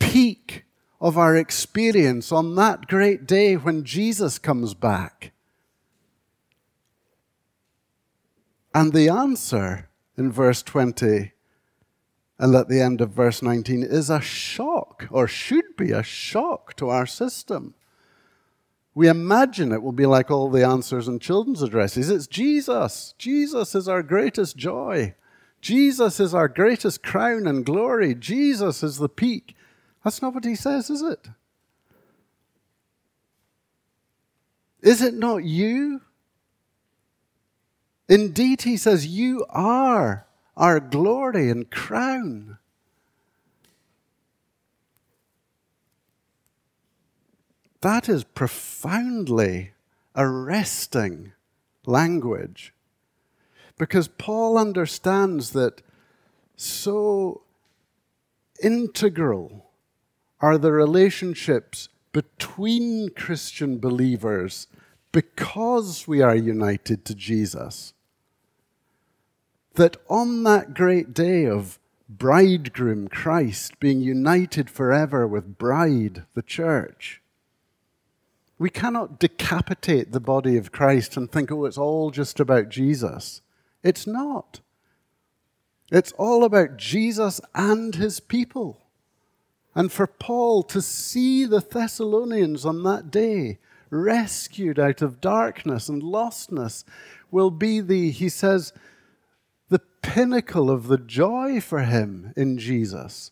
peak 0.00 0.64
of 1.02 1.18
our 1.18 1.36
experience 1.36 2.30
on 2.30 2.54
that 2.54 2.86
great 2.86 3.26
day 3.26 3.56
when 3.56 3.84
Jesus 3.84 4.38
comes 4.38 4.72
back? 4.72 5.32
And 8.72 8.92
the 8.92 9.08
answer 9.08 9.90
in 10.16 10.30
verse 10.32 10.62
20 10.62 11.32
and 12.38 12.54
at 12.54 12.68
the 12.68 12.80
end 12.80 13.00
of 13.00 13.10
verse 13.10 13.42
19 13.42 13.82
is 13.82 14.10
a 14.10 14.20
shock, 14.20 15.06
or 15.10 15.28
should 15.28 15.76
be 15.76 15.90
a 15.92 16.02
shock 16.02 16.74
to 16.76 16.88
our 16.88 17.06
system. 17.06 17.74
We 18.94 19.08
imagine 19.08 19.72
it 19.72 19.82
will 19.82 19.92
be 19.92 20.06
like 20.06 20.30
all 20.30 20.50
the 20.50 20.66
answers 20.66 21.08
in 21.08 21.18
children's 21.18 21.62
addresses. 21.62 22.10
It's 22.10 22.26
Jesus. 22.26 23.14
Jesus 23.18 23.74
is 23.74 23.88
our 23.88 24.02
greatest 24.02 24.56
joy. 24.56 25.14
Jesus 25.60 26.18
is 26.20 26.34
our 26.34 26.48
greatest 26.48 27.02
crown 27.02 27.46
and 27.46 27.64
glory. 27.64 28.14
Jesus 28.14 28.82
is 28.82 28.98
the 28.98 29.08
peak. 29.08 29.54
That's 30.04 30.20
not 30.20 30.34
what 30.34 30.44
he 30.44 30.54
says, 30.54 30.90
is 30.90 31.02
it? 31.02 31.28
Is 34.82 35.00
it 35.00 35.14
not 35.14 35.44
you? 35.44 36.00
Indeed, 38.08 38.62
he 38.62 38.76
says, 38.76 39.06
You 39.06 39.46
are 39.48 40.26
our 40.56 40.80
glory 40.80 41.50
and 41.50 41.70
crown. 41.70 42.58
That 47.80 48.08
is 48.08 48.24
profoundly 48.24 49.72
arresting 50.14 51.32
language 51.84 52.72
because 53.78 54.08
Paul 54.08 54.56
understands 54.58 55.50
that 55.50 55.82
so 56.56 57.42
integral 58.62 59.71
are 60.42 60.58
the 60.58 60.72
relationships 60.72 61.88
between 62.12 63.08
Christian 63.08 63.78
believers 63.78 64.66
because 65.12 66.06
we 66.06 66.20
are 66.20 66.36
united 66.36 67.06
to 67.06 67.14
Jesus 67.14 67.94
that 69.74 69.96
on 70.08 70.42
that 70.42 70.74
great 70.74 71.14
day 71.14 71.46
of 71.46 71.78
bridegroom 72.08 73.08
Christ 73.08 73.80
being 73.80 74.00
united 74.00 74.68
forever 74.68 75.26
with 75.26 75.58
bride, 75.58 76.24
the 76.34 76.42
church, 76.42 77.22
we 78.58 78.70
cannot 78.70 79.18
decapitate 79.18 80.12
the 80.12 80.20
body 80.20 80.56
of 80.56 80.72
Christ 80.72 81.16
and 81.16 81.30
think, 81.30 81.50
oh, 81.50 81.64
it's 81.64 81.78
all 81.78 82.10
just 82.10 82.38
about 82.38 82.68
Jesus. 82.68 83.40
It's 83.82 84.06
not. 84.06 84.60
It's 85.90 86.12
all 86.12 86.44
about 86.44 86.76
Jesus 86.76 87.40
and 87.54 87.94
his 87.94 88.20
people. 88.20 88.81
And 89.74 89.90
for 89.90 90.06
Paul 90.06 90.62
to 90.64 90.82
see 90.82 91.46
the 91.46 91.60
Thessalonians 91.60 92.64
on 92.64 92.82
that 92.82 93.10
day 93.10 93.58
rescued 93.90 94.78
out 94.78 95.02
of 95.02 95.20
darkness 95.20 95.88
and 95.88 96.02
lostness 96.02 96.84
will 97.30 97.50
be 97.50 97.80
the, 97.80 98.10
he 98.10 98.28
says, 98.28 98.72
the 99.68 99.80
pinnacle 100.02 100.70
of 100.70 100.88
the 100.88 100.98
joy 100.98 101.60
for 101.60 101.80
him 101.80 102.32
in 102.36 102.58
Jesus. 102.58 103.30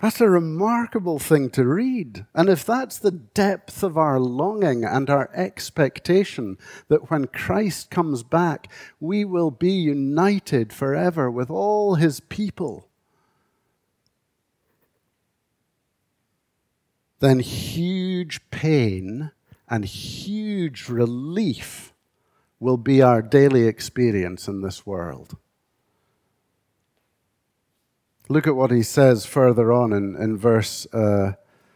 That's 0.00 0.20
a 0.20 0.28
remarkable 0.28 1.18
thing 1.18 1.48
to 1.50 1.64
read. 1.64 2.26
And 2.34 2.50
if 2.50 2.66
that's 2.66 2.98
the 2.98 3.10
depth 3.10 3.82
of 3.82 3.96
our 3.96 4.20
longing 4.20 4.84
and 4.84 5.08
our 5.08 5.30
expectation 5.32 6.58
that 6.88 7.10
when 7.10 7.26
Christ 7.28 7.90
comes 7.90 8.22
back, 8.22 8.70
we 9.00 9.24
will 9.24 9.50
be 9.50 9.72
united 9.72 10.74
forever 10.74 11.30
with 11.30 11.48
all 11.48 11.94
his 11.94 12.20
people, 12.20 12.90
then 17.20 17.38
huge 17.38 18.40
pain 18.50 19.30
and 19.68 19.84
huge 19.84 20.88
relief 20.88 21.92
will 22.60 22.76
be 22.76 23.02
our 23.02 23.22
daily 23.22 23.66
experience 23.66 24.48
in 24.48 24.62
this 24.62 24.86
world. 24.86 25.36
Look 28.28 28.46
at 28.46 28.56
what 28.56 28.70
he 28.70 28.82
says 28.82 29.26
further 29.26 29.72
on 29.72 29.92
in, 29.92 30.16
in 30.16 30.36
verse 30.38 30.86
uh, 30.92 31.32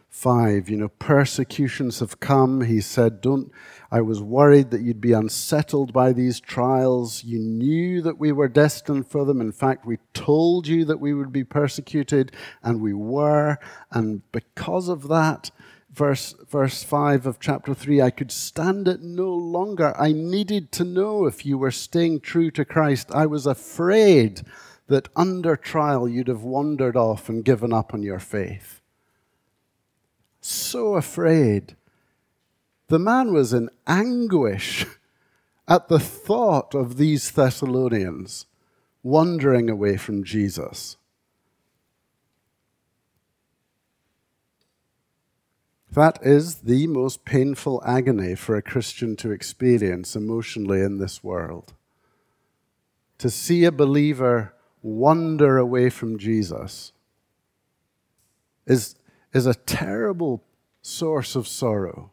5. 0.09 0.69
You 0.69 0.77
know, 0.77 0.87
persecutions 0.89 1.99
have 1.99 2.19
come. 2.19 2.61
He 2.61 2.81
said, 2.81 3.21
Don't, 3.21 3.51
I 3.91 4.01
was 4.01 4.21
worried 4.21 4.71
that 4.71 4.81
you'd 4.81 5.01
be 5.01 5.13
unsettled 5.13 5.93
by 5.93 6.13
these 6.13 6.39
trials. 6.39 7.23
You 7.23 7.39
knew 7.39 8.01
that 8.01 8.17
we 8.17 8.31
were 8.31 8.47
destined 8.47 9.07
for 9.07 9.23
them. 9.25 9.39
In 9.39 9.51
fact, 9.51 9.85
we 9.85 9.97
told 10.13 10.67
you 10.67 10.83
that 10.85 10.99
we 10.99 11.13
would 11.13 11.31
be 11.31 11.43
persecuted, 11.43 12.31
and 12.63 12.81
we 12.81 12.93
were. 12.93 13.57
And 13.91 14.29
because 14.31 14.89
of 14.89 15.07
that, 15.07 15.51
verse, 15.91 16.35
verse 16.49 16.83
5 16.83 17.25
of 17.25 17.39
chapter 17.39 17.73
3 17.73 18.01
I 18.01 18.09
could 18.09 18.31
stand 18.31 18.87
it 18.87 19.01
no 19.01 19.33
longer. 19.33 19.95
I 19.99 20.11
needed 20.11 20.71
to 20.73 20.83
know 20.83 21.25
if 21.25 21.45
you 21.45 21.57
were 21.57 21.71
staying 21.71 22.21
true 22.21 22.51
to 22.51 22.65
Christ. 22.65 23.11
I 23.13 23.25
was 23.25 23.45
afraid 23.45 24.41
that 24.87 25.09
under 25.15 25.55
trial 25.55 26.09
you'd 26.09 26.27
have 26.27 26.43
wandered 26.43 26.95
off 26.95 27.29
and 27.29 27.45
given 27.45 27.71
up 27.71 27.93
on 27.93 28.01
your 28.01 28.19
faith. 28.19 28.81
So 30.41 30.95
afraid. 30.95 31.75
The 32.87 32.99
man 32.99 33.33
was 33.33 33.53
in 33.53 33.69
anguish 33.85 34.85
at 35.67 35.87
the 35.87 35.99
thought 35.99 36.73
of 36.73 36.97
these 36.97 37.29
Thessalonians 37.31 38.45
wandering 39.03 39.69
away 39.69 39.97
from 39.97 40.23
Jesus. 40.23 40.97
That 45.91 46.19
is 46.21 46.55
the 46.55 46.85
most 46.87 47.25
painful 47.25 47.81
agony 47.85 48.35
for 48.35 48.55
a 48.55 48.61
Christian 48.61 49.15
to 49.17 49.31
experience 49.31 50.15
emotionally 50.15 50.81
in 50.81 50.99
this 50.99 51.23
world. 51.23 51.73
To 53.17 53.29
see 53.29 53.65
a 53.65 53.71
believer 53.71 54.53
wander 54.81 55.57
away 55.57 55.89
from 55.89 56.17
Jesus 56.17 56.93
is, 58.65 58.95
is 59.33 59.45
a 59.45 59.53
terrible 59.53 60.43
source 60.81 61.35
of 61.35 61.47
sorrow. 61.47 62.11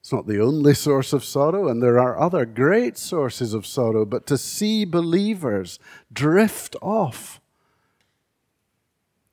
It's 0.00 0.12
not 0.12 0.26
the 0.26 0.40
only 0.40 0.74
source 0.74 1.12
of 1.12 1.24
sorrow, 1.24 1.68
and 1.68 1.82
there 1.82 1.98
are 1.98 2.18
other 2.18 2.46
great 2.46 2.96
sources 2.96 3.52
of 3.52 3.66
sorrow, 3.66 4.04
but 4.04 4.26
to 4.28 4.38
see 4.38 4.84
believers 4.84 5.78
drift 6.12 6.74
off 6.80 7.40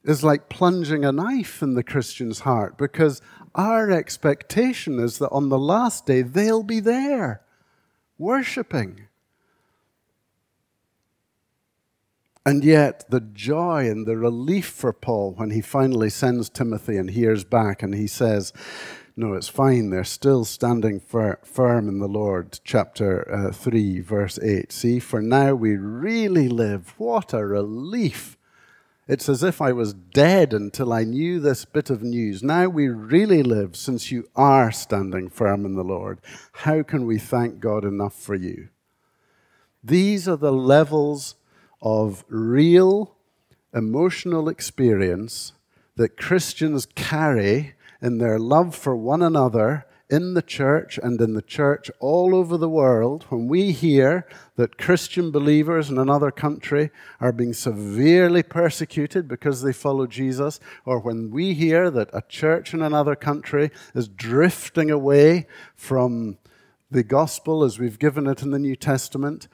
is 0.04 0.24
like 0.24 0.50
plunging 0.50 1.04
a 1.04 1.12
knife 1.12 1.62
in 1.62 1.74
the 1.74 1.84
Christian's 1.84 2.40
heart 2.40 2.78
because 2.78 3.22
our 3.56 3.92
expectation 3.92 5.00
is 5.00 5.20
that 5.20 5.30
on 5.30 5.50
the 5.50 5.60
last 5.60 6.06
day 6.06 6.22
they'll 6.22 6.64
be 6.64 6.80
there 6.80 7.42
worshiping. 8.18 9.07
And 12.48 12.64
yet, 12.64 13.04
the 13.10 13.20
joy 13.20 13.90
and 13.90 14.06
the 14.06 14.16
relief 14.16 14.68
for 14.68 14.94
Paul 14.94 15.34
when 15.34 15.50
he 15.50 15.60
finally 15.60 16.10
sends 16.10 16.48
Timothy 16.48 16.96
and 16.96 17.10
hears 17.10 17.44
back 17.44 17.84
and 17.84 17.94
he 17.94 18.08
says, 18.08 18.54
No, 19.18 19.34
it's 19.34 19.50
fine. 19.50 19.90
They're 19.90 20.06
still 20.06 20.46
standing 20.46 21.02
fir- 21.02 21.40
firm 21.44 21.90
in 21.90 22.00
the 22.00 22.08
Lord. 22.08 22.62
Chapter 22.64 23.50
uh, 23.50 23.52
3, 23.52 24.00
verse 24.00 24.40
8. 24.40 24.72
See, 24.72 24.98
for 25.00 25.22
now 25.22 25.56
we 25.56 25.76
really 25.76 26.48
live. 26.48 26.94
What 26.98 27.34
a 27.34 27.46
relief. 27.46 28.38
It's 29.10 29.28
as 29.28 29.44
if 29.44 29.62
I 29.62 29.74
was 29.74 29.94
dead 29.94 30.54
until 30.54 30.94
I 30.94 31.04
knew 31.04 31.42
this 31.42 31.66
bit 31.66 31.90
of 31.90 32.02
news. 32.02 32.44
Now 32.44 32.70
we 32.70 32.88
really 32.88 33.44
live 33.44 33.76
since 33.76 34.10
you 34.10 34.26
are 34.38 34.72
standing 34.72 35.28
firm 35.28 35.66
in 35.66 35.76
the 35.76 35.84
Lord. 35.84 36.22
How 36.54 36.82
can 36.82 37.06
we 37.06 37.20
thank 37.20 37.60
God 37.60 37.84
enough 37.84 38.16
for 38.16 38.36
you? 38.36 38.70
These 39.84 40.30
are 40.30 40.38
the 40.38 40.54
levels 40.54 41.36
of 41.82 42.24
real 42.30 43.16
emotional 43.74 44.50
experience 44.50 45.54
that 45.96 46.18
Christians 46.18 46.88
carry 46.96 47.74
in 48.02 48.18
their 48.18 48.40
love 48.40 48.76
for 48.76 48.96
one 48.96 49.22
another 49.22 49.86
in 50.10 50.36
the 50.36 50.42
church 50.42 50.98
and 51.02 51.20
in 51.20 51.34
the 51.34 51.42
church 51.42 51.92
all 52.00 52.34
over 52.34 52.56
the 52.56 52.70
world, 52.70 53.26
when 53.30 53.48
we 53.48 53.72
hear 53.74 54.26
that 54.56 54.78
Christian 54.78 55.32
believers 55.32 55.90
in 55.90 55.98
another 55.98 56.32
country 56.32 56.92
are 57.20 57.34
being 57.34 57.54
severely 57.54 58.42
persecuted 58.42 59.28
because 59.28 59.62
they 59.62 59.74
follow 59.74 60.08
Jesus, 60.08 60.62
or 60.86 61.00
when 61.00 61.30
we 61.30 61.54
hear 61.54 61.92
that 61.92 62.10
a 62.14 62.22
church 62.30 62.74
in 62.74 62.82
another 62.82 63.16
country 63.16 63.70
is 63.94 64.08
drifting 64.08 64.90
away 64.90 65.46
from 65.76 66.38
the 66.90 67.04
gospel 67.04 67.64
as 67.64 67.78
we've 67.78 68.00
given 68.00 68.28
it 68.28 68.42
in 68.42 68.52
the 68.52 68.60
New 68.60 68.78
Testament, 68.78 69.50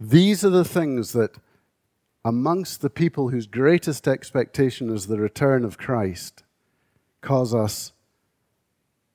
these 0.00 0.44
are 0.44 0.50
the 0.50 0.64
things 0.64 1.12
that 1.12 1.36
amongst 2.24 2.80
the 2.80 2.90
people 2.90 3.30
whose 3.30 3.46
greatest 3.46 4.06
expectation 4.06 4.90
is 4.90 5.06
the 5.06 5.18
return 5.18 5.64
of 5.64 5.78
Christ 5.78 6.42
cause 7.20 7.54
us 7.54 7.92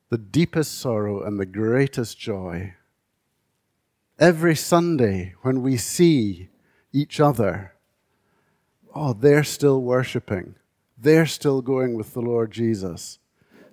the 0.09 0.17
deepest 0.17 0.77
sorrow 0.79 1.23
and 1.23 1.39
the 1.39 1.45
greatest 1.45 2.19
joy. 2.19 2.75
Every 4.19 4.55
Sunday, 4.55 5.33
when 5.41 5.63
we 5.63 5.75
see 5.77 6.49
each 6.91 7.19
other, 7.19 7.73
oh, 8.93 9.13
they're 9.13 9.43
still 9.43 9.81
worshiping. 9.81 10.55
They're 10.97 11.25
still 11.25 11.61
going 11.61 11.95
with 11.95 12.13
the 12.13 12.21
Lord 12.21 12.51
Jesus. 12.51 13.17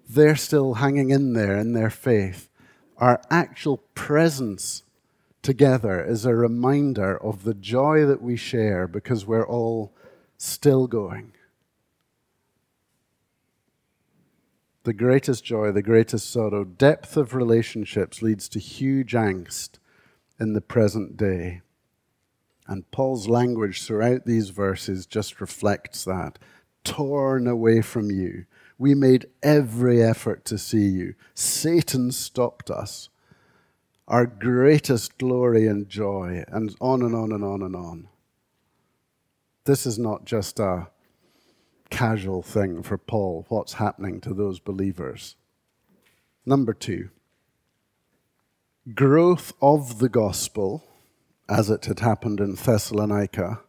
They're 0.08 0.36
still 0.36 0.74
hanging 0.74 1.10
in 1.10 1.34
there 1.34 1.58
in 1.58 1.74
their 1.74 1.90
faith. 1.90 2.48
Our 2.96 3.20
actual 3.30 3.78
presence 3.94 4.82
together 5.42 6.04
is 6.04 6.24
a 6.24 6.34
reminder 6.34 7.16
of 7.16 7.44
the 7.44 7.54
joy 7.54 8.04
that 8.06 8.22
we 8.22 8.36
share 8.36 8.86
because 8.86 9.26
we're 9.26 9.46
all 9.46 9.92
still 10.36 10.86
going. 10.86 11.32
the 14.84 14.92
greatest 14.94 15.44
joy, 15.44 15.70
the 15.70 15.82
greatest 15.82 16.30
sorrow, 16.30 16.64
depth 16.64 17.16
of 17.16 17.34
relationships 17.34 18.22
leads 18.22 18.48
to 18.48 18.58
huge 18.58 19.12
angst 19.12 19.78
in 20.38 20.54
the 20.54 20.60
present 20.60 21.16
day. 21.16 21.60
And 22.66 22.90
Paul's 22.90 23.28
language 23.28 23.82
throughout 23.82 24.24
these 24.24 24.50
verses 24.50 25.06
just 25.06 25.40
reflects 25.40 26.04
that. 26.04 26.38
Torn 26.82 27.46
away 27.46 27.82
from 27.82 28.10
you. 28.10 28.46
We 28.78 28.94
made 28.94 29.26
every 29.42 30.02
effort 30.02 30.44
to 30.46 30.56
see 30.56 30.86
you. 30.86 31.14
Satan 31.34 32.10
stopped 32.10 32.70
us. 32.70 33.10
Our 34.10 34.26
greatest 34.26 35.18
glory 35.18 35.68
and 35.68 35.88
joy, 35.88 36.42
and 36.48 36.74
on 36.80 37.02
and 37.02 37.14
on 37.14 37.30
and 37.30 37.44
on 37.44 37.62
and 37.62 37.76
on. 37.76 38.08
This 39.66 39.86
is 39.86 40.00
not 40.00 40.24
just 40.24 40.58
a 40.58 40.88
casual 41.90 42.42
thing 42.42 42.82
for 42.82 42.98
Paul, 42.98 43.46
what's 43.50 43.74
happening 43.74 44.20
to 44.22 44.34
those 44.34 44.58
believers. 44.58 45.36
Number 46.44 46.74
two, 46.74 47.10
growth 48.96 49.52
of 49.62 50.00
the 50.00 50.08
gospel, 50.08 50.82
as 51.48 51.70
it 51.70 51.84
had 51.84 52.00
happened 52.00 52.40
in 52.40 52.56
Thessalonica, 52.56 53.60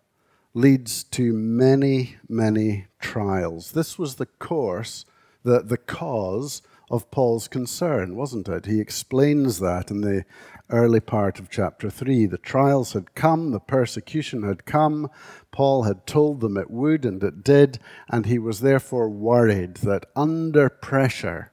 leads 0.55 1.03
to 1.03 1.33
many, 1.33 2.15
many 2.27 2.87
trials. 2.99 3.73
This 3.73 3.99
was 3.99 4.15
the 4.15 4.25
course, 4.25 5.05
the, 5.43 5.61
the 5.61 5.77
cause 5.77 6.63
of 6.91 7.09
Paul's 7.09 7.47
concern, 7.47 8.15
wasn't 8.15 8.49
it? 8.49 8.65
He 8.65 8.81
explains 8.81 9.59
that 9.59 9.89
in 9.89 10.01
the 10.01 10.25
early 10.69 10.99
part 10.99 11.39
of 11.39 11.49
chapter 11.49 11.89
3. 11.89 12.25
The 12.25 12.37
trials 12.37 12.91
had 12.91 13.15
come, 13.15 13.51
the 13.51 13.61
persecution 13.61 14.43
had 14.43 14.65
come. 14.65 15.09
Paul 15.51 15.83
had 15.83 16.05
told 16.05 16.41
them 16.41 16.57
it 16.57 16.69
would, 16.69 17.05
and 17.05 17.23
it 17.23 17.43
did, 17.43 17.79
and 18.09 18.25
he 18.25 18.37
was 18.37 18.59
therefore 18.59 19.09
worried 19.09 19.77
that 19.77 20.05
under 20.17 20.67
pressure 20.69 21.51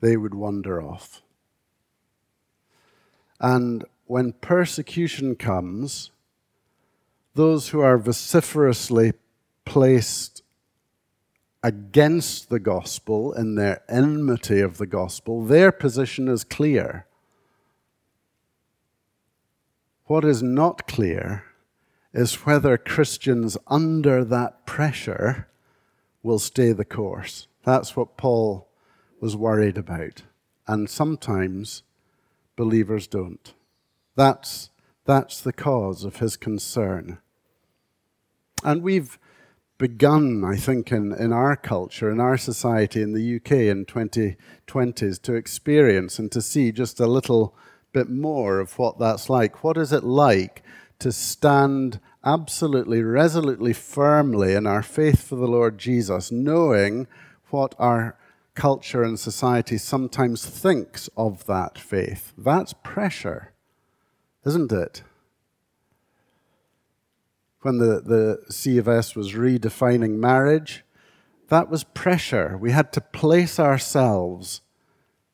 they 0.00 0.16
would 0.16 0.34
wander 0.34 0.82
off. 0.82 1.22
And 3.38 3.84
when 4.06 4.32
persecution 4.32 5.36
comes, 5.36 6.10
those 7.34 7.68
who 7.68 7.80
are 7.80 7.98
vociferously 7.98 9.12
placed 9.64 10.42
against 11.66 12.48
the 12.48 12.60
gospel 12.60 13.32
in 13.32 13.56
their 13.56 13.82
enmity 13.88 14.60
of 14.60 14.78
the 14.78 14.86
gospel, 14.86 15.44
their 15.44 15.72
position 15.72 16.28
is 16.28 16.44
clear. 16.44 17.06
What 20.04 20.24
is 20.24 20.44
not 20.44 20.86
clear 20.86 21.42
is 22.14 22.46
whether 22.46 22.78
Christians 22.78 23.58
under 23.66 24.24
that 24.24 24.64
pressure 24.64 25.48
will 26.22 26.38
stay 26.38 26.70
the 26.70 26.84
course. 26.84 27.48
That's 27.64 27.96
what 27.96 28.16
Paul 28.16 28.68
was 29.20 29.34
worried 29.34 29.76
about. 29.76 30.22
And 30.68 30.88
sometimes 30.88 31.82
believers 32.54 33.08
don't. 33.08 33.54
That's, 34.14 34.70
that's 35.04 35.40
the 35.40 35.52
cause 35.52 36.04
of 36.04 36.20
his 36.20 36.36
concern. 36.36 37.18
And 38.62 38.84
we've 38.84 39.18
begun, 39.78 40.44
I 40.44 40.56
think, 40.56 40.90
in, 40.90 41.12
in 41.12 41.32
our 41.32 41.56
culture, 41.56 42.10
in 42.10 42.20
our 42.20 42.36
society, 42.36 43.02
in 43.02 43.12
the 43.12 43.36
UK 43.36 43.52
in 43.52 43.84
2020s, 43.84 45.20
to 45.22 45.34
experience 45.34 46.18
and 46.18 46.32
to 46.32 46.40
see 46.40 46.72
just 46.72 47.00
a 47.00 47.06
little 47.06 47.54
bit 47.92 48.08
more 48.08 48.58
of 48.58 48.78
what 48.78 48.98
that's 48.98 49.28
like. 49.28 49.62
What 49.62 49.76
is 49.76 49.92
it 49.92 50.04
like 50.04 50.62
to 50.98 51.12
stand 51.12 52.00
absolutely, 52.24 53.02
resolutely, 53.02 53.72
firmly 53.72 54.54
in 54.54 54.66
our 54.66 54.82
faith 54.82 55.28
for 55.28 55.36
the 55.36 55.46
Lord 55.46 55.78
Jesus, 55.78 56.32
knowing 56.32 57.06
what 57.50 57.74
our 57.78 58.18
culture 58.54 59.02
and 59.02 59.18
society 59.18 59.78
sometimes 59.78 60.44
thinks 60.44 61.08
of 61.16 61.46
that 61.46 61.78
faith? 61.78 62.32
That's 62.36 62.72
pressure, 62.82 63.52
isn't 64.44 64.72
it? 64.72 65.02
When 67.66 67.78
the, 67.78 68.00
the 68.00 68.52
C 68.52 68.78
of 68.78 68.86
S 68.86 69.16
was 69.16 69.32
redefining 69.32 70.18
marriage, 70.18 70.84
that 71.48 71.68
was 71.68 71.82
pressure. 71.82 72.56
We 72.56 72.70
had 72.70 72.92
to 72.92 73.00
place 73.00 73.58
ourselves 73.58 74.60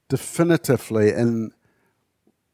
definitively 0.09 1.11
in 1.11 1.53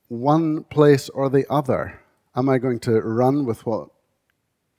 one 0.08 0.64
place 0.64 1.08
or 1.10 1.30
the 1.30 1.46
other? 1.48 2.00
Am 2.34 2.48
I 2.48 2.58
going 2.58 2.80
to 2.80 3.00
run 3.00 3.46
with 3.46 3.66
what 3.66 3.90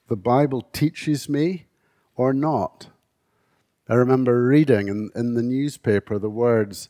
the 0.09 0.17
Bible 0.17 0.63
teaches 0.73 1.29
me 1.29 1.67
or 2.17 2.33
not? 2.33 2.89
I 3.87 3.93
remember 3.93 4.43
reading 4.43 4.89
in, 4.89 5.11
in 5.15 5.35
the 5.35 5.43
newspaper 5.43 6.19
the 6.19 6.29
words 6.29 6.89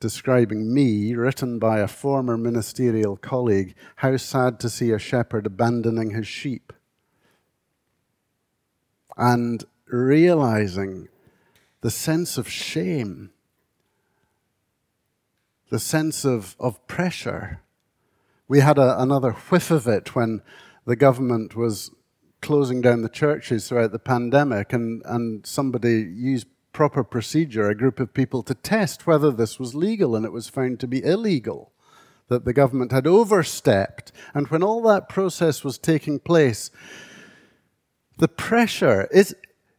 describing 0.00 0.72
me, 0.72 1.14
written 1.14 1.58
by 1.58 1.80
a 1.80 1.88
former 1.88 2.38
ministerial 2.38 3.18
colleague, 3.18 3.74
how 3.96 4.16
sad 4.16 4.58
to 4.60 4.70
see 4.70 4.92
a 4.92 4.98
shepherd 4.98 5.44
abandoning 5.44 6.12
his 6.12 6.26
sheep. 6.26 6.72
And 9.20 9.64
realizing 9.86 11.08
the 11.80 11.92
sense 11.92 12.36
of 12.36 12.48
shame, 12.48 13.30
the 15.70 15.78
sense 15.78 16.24
of, 16.24 16.56
of 16.58 16.84
pressure 16.88 17.60
we 18.50 18.58
had 18.58 18.78
a, 18.78 19.00
another 19.00 19.30
whiff 19.30 19.70
of 19.70 19.86
it 19.86 20.16
when 20.16 20.42
the 20.84 20.96
government 20.96 21.54
was 21.54 21.92
closing 22.42 22.80
down 22.80 23.02
the 23.02 23.08
churches 23.08 23.68
throughout 23.68 23.92
the 23.92 23.98
pandemic, 24.00 24.72
and, 24.72 25.02
and 25.04 25.46
somebody 25.46 26.00
used 26.00 26.48
proper 26.72 27.04
procedure, 27.04 27.68
a 27.68 27.76
group 27.76 28.00
of 28.00 28.12
people, 28.12 28.42
to 28.42 28.54
test 28.54 29.06
whether 29.06 29.30
this 29.30 29.60
was 29.60 29.76
legal, 29.76 30.16
and 30.16 30.24
it 30.26 30.32
was 30.32 30.48
found 30.48 30.80
to 30.80 30.88
be 30.88 31.04
illegal. 31.04 31.70
That 32.26 32.44
the 32.44 32.52
government 32.52 32.90
had 32.90 33.06
overstepped. 33.06 34.10
And 34.34 34.48
when 34.48 34.64
all 34.64 34.82
that 34.82 35.08
process 35.08 35.62
was 35.62 35.78
taking 35.78 36.18
place, 36.18 36.72
the 38.20 38.28
pressure 38.28 39.08
is 39.10 39.34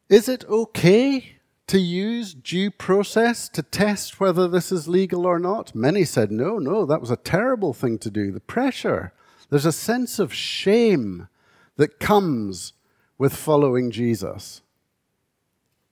is 0.10 0.28
it 0.28 0.44
okay 0.50 1.38
to 1.68 1.80
use 1.80 2.34
due 2.34 2.70
process 2.70 3.48
to 3.48 3.64
test 3.64 4.20
whether 4.20 4.46
this 4.48 4.74
is 4.74 4.90
legal 4.90 5.26
or 5.26 5.40
not? 5.40 5.74
Many 5.74 6.04
said, 6.04 6.30
no, 6.30 6.58
no, 6.58 6.86
that 6.86 7.00
was 7.00 7.12
a 7.12 7.16
terrible 7.16 7.72
thing 7.72 7.98
to 8.00 8.12
do. 8.12 8.30
The 8.34 8.42
pressure. 8.42 9.14
There's 9.50 9.66
a 9.66 9.72
sense 9.72 10.20
of 10.20 10.34
shame 10.34 11.30
that 11.78 11.98
comes 12.00 12.74
with 13.18 13.34
following 13.34 13.90
Jesus. 13.90 14.62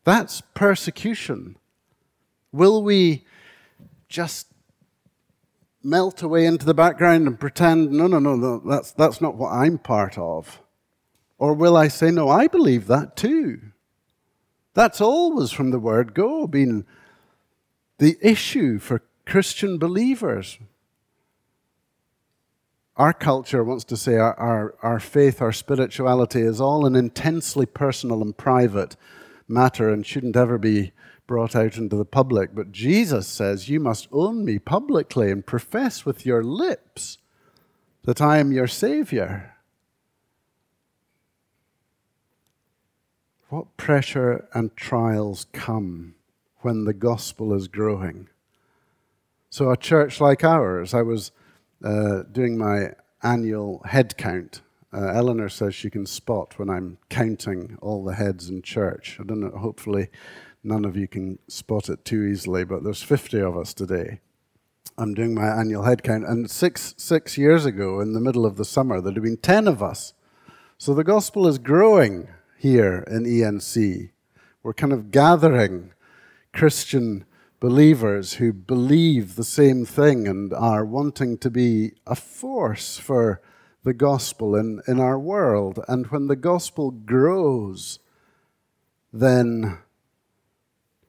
That's 0.03 0.41
persecution. 0.53 1.55
Will 2.51 2.83
we 2.83 3.25
just 4.09 4.47
melt 5.81 6.21
away 6.21 6.45
into 6.45 6.65
the 6.65 6.73
background 6.73 7.25
and 7.25 7.39
pretend, 7.39 7.91
no, 7.91 8.07
no, 8.07 8.19
no, 8.19 8.35
no, 8.35 8.59
that's, 8.59 8.91
that's 8.91 9.21
not 9.21 9.35
what 9.35 9.53
I'm 9.53 9.77
part 9.77 10.17
of? 10.17 10.61
Or 11.39 11.53
will 11.53 11.77
I 11.77 11.87
say, 11.87 12.11
no, 12.11 12.29
I 12.29 12.47
believe 12.47 12.87
that 12.87 13.15
too? 13.15 13.61
That's 14.73 15.01
always 15.01 15.51
from 15.51 15.71
the 15.71 15.79
word 15.79 16.13
go 16.13 16.45
been 16.45 16.85
the 17.97 18.17
issue 18.21 18.77
for 18.77 19.01
Christian 19.25 19.77
believers. 19.77 20.59
Our 22.97 23.13
culture 23.13 23.63
wants 23.63 23.85
to 23.85 23.97
say 23.97 24.15
our, 24.15 24.37
our, 24.37 24.75
our 24.83 24.99
faith, 24.99 25.41
our 25.41 25.53
spirituality 25.53 26.41
is 26.41 26.59
all 26.59 26.85
an 26.85 26.95
intensely 26.95 27.65
personal 27.65 28.21
and 28.21 28.37
private 28.37 28.97
matter 29.47 29.89
and 29.89 30.05
shouldn't 30.05 30.35
ever 30.35 30.57
be 30.57 30.91
brought 31.25 31.55
out 31.55 31.77
into 31.77 31.95
the 31.95 32.05
public. 32.05 32.53
But 32.53 32.73
Jesus 32.73 33.27
says, 33.27 33.69
You 33.69 33.79
must 33.79 34.09
own 34.11 34.43
me 34.43 34.59
publicly 34.59 35.31
and 35.31 35.45
profess 35.45 36.05
with 36.05 36.25
your 36.25 36.43
lips 36.43 37.17
that 38.03 38.19
I 38.21 38.39
am 38.39 38.51
your 38.51 38.67
Savior. 38.67 39.55
What 43.49 43.77
pressure 43.77 44.47
and 44.53 44.75
trials 44.75 45.47
come 45.53 46.13
when 46.59 46.85
the 46.85 46.93
gospel 46.93 47.51
is 47.51 47.67
growing? 47.67 48.29
So, 49.49 49.71
a 49.71 49.77
church 49.77 50.21
like 50.21 50.43
ours, 50.43 50.93
I 50.93 51.01
was 51.01 51.31
uh, 51.83 52.21
doing 52.31 52.59
my 52.59 52.91
annual 53.23 53.81
head 53.85 54.17
count. 54.17 54.61
Uh, 54.93 55.07
Eleanor 55.07 55.49
says 55.49 55.73
she 55.73 55.89
can 55.89 56.05
spot 56.05 56.59
when 56.59 56.69
I'm 56.69 56.99
counting 57.09 57.79
all 57.81 58.03
the 58.03 58.13
heads 58.13 58.49
in 58.49 58.61
church. 58.61 59.17
I 59.19 59.23
don't 59.23 59.39
know, 59.39 59.57
hopefully, 59.57 60.09
none 60.63 60.85
of 60.85 60.95
you 60.95 61.07
can 61.07 61.39
spot 61.47 61.89
it 61.89 62.05
too 62.05 62.21
easily, 62.21 62.63
but 62.65 62.83
there's 62.83 63.01
50 63.01 63.39
of 63.41 63.57
us 63.57 63.73
today. 63.73 64.19
I'm 64.95 65.15
doing 65.15 65.33
my 65.33 65.47
annual 65.47 65.85
head 65.85 66.03
count, 66.03 66.23
and 66.27 66.51
six, 66.51 66.93
six 66.97 67.35
years 67.35 67.65
ago, 67.65 67.99
in 67.99 68.13
the 68.13 68.21
middle 68.21 68.45
of 68.45 68.57
the 68.57 68.65
summer, 68.65 69.01
there'd 69.01 69.15
have 69.15 69.23
been 69.23 69.37
10 69.37 69.67
of 69.67 69.81
us. 69.81 70.13
So 70.77 70.93
the 70.93 71.03
gospel 71.03 71.47
is 71.47 71.57
growing 71.57 72.27
here 72.59 73.05
in 73.07 73.23
ENC. 73.23 74.09
We're 74.61 74.73
kind 74.73 74.91
of 74.91 75.11
gathering 75.11 75.93
Christian 76.53 77.23
believers 77.61 78.33
who 78.33 78.51
believe 78.51 79.35
the 79.35 79.45
same 79.45 79.85
thing 79.85 80.27
and 80.27 80.53
are 80.53 80.83
wanting 80.83 81.37
to 81.37 81.49
be 81.49 81.93
a 82.05 82.15
force 82.15 82.97
for 82.97 83.41
the 83.83 83.93
gospel 83.93 84.57
in, 84.57 84.81
in 84.87 84.99
our 84.99 85.17
world. 85.17 85.79
And 85.87 86.07
when 86.07 86.27
the 86.27 86.35
gospel 86.35 86.91
grows, 86.91 87.99
then 89.13 89.77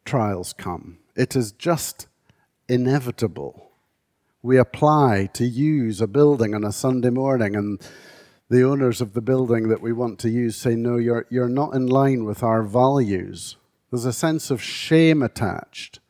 trials 0.05 0.53
come. 0.53 0.99
It 1.17 1.35
is 1.35 1.51
just 1.51 2.07
inevitable. 2.69 3.73
We 4.41 4.57
apply 4.57 5.31
to 5.35 5.45
use 5.45 6.01
a 6.01 6.07
building 6.07 6.55
on 6.55 6.63
a 6.63 6.73
Sunday 6.73 7.11
morning, 7.11 7.57
and 7.57 7.81
the 8.51 8.63
owners 8.63 9.01
of 9.01 9.15
the 9.15 9.21
building 9.23 9.69
that 9.69 9.81
we 9.81 9.93
want 9.93 10.19
to 10.19 10.29
use 10.29 10.57
say, 10.57 10.75
No, 10.75 10.97
you're, 10.97 11.27
you're 11.31 11.49
not 11.49 11.75
in 11.75 11.87
line 11.87 12.25
with 12.25 12.43
our 12.43 12.63
values. 12.63 13.57
There's 13.91 14.05
a 14.05 14.13
sense 14.13 14.51
of 14.51 14.63
shame 14.63 15.23
attached. 15.23 16.01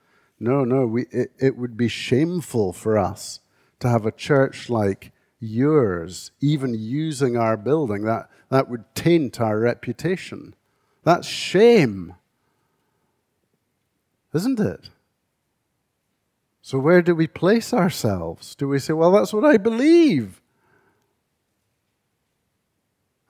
No, 0.40 0.64
no, 0.64 0.86
we, 0.86 1.02
it, 1.10 1.32
it 1.38 1.56
would 1.56 1.76
be 1.76 1.88
shameful 1.88 2.72
for 2.72 2.98
us 2.98 3.40
to 3.78 3.88
have 3.88 4.04
a 4.04 4.12
church 4.12 4.68
like 4.68 5.12
yours, 5.38 6.32
even 6.40 6.74
using 6.74 7.36
our 7.36 7.56
building. 7.56 8.04
That, 8.04 8.28
that 8.48 8.68
would 8.68 8.84
taint 8.94 9.40
our 9.40 9.60
reputation. 9.60 10.54
That's 11.04 11.28
shame 11.28 12.14
isn't 14.32 14.60
it? 14.60 14.90
So, 16.62 16.78
where 16.78 17.02
do 17.02 17.14
we 17.14 17.26
place 17.26 17.72
ourselves? 17.72 18.54
Do 18.54 18.68
we 18.68 18.78
say, 18.78 18.92
well, 18.92 19.12
that's 19.12 19.32
what 19.32 19.44
I 19.44 19.56
believe? 19.56 20.39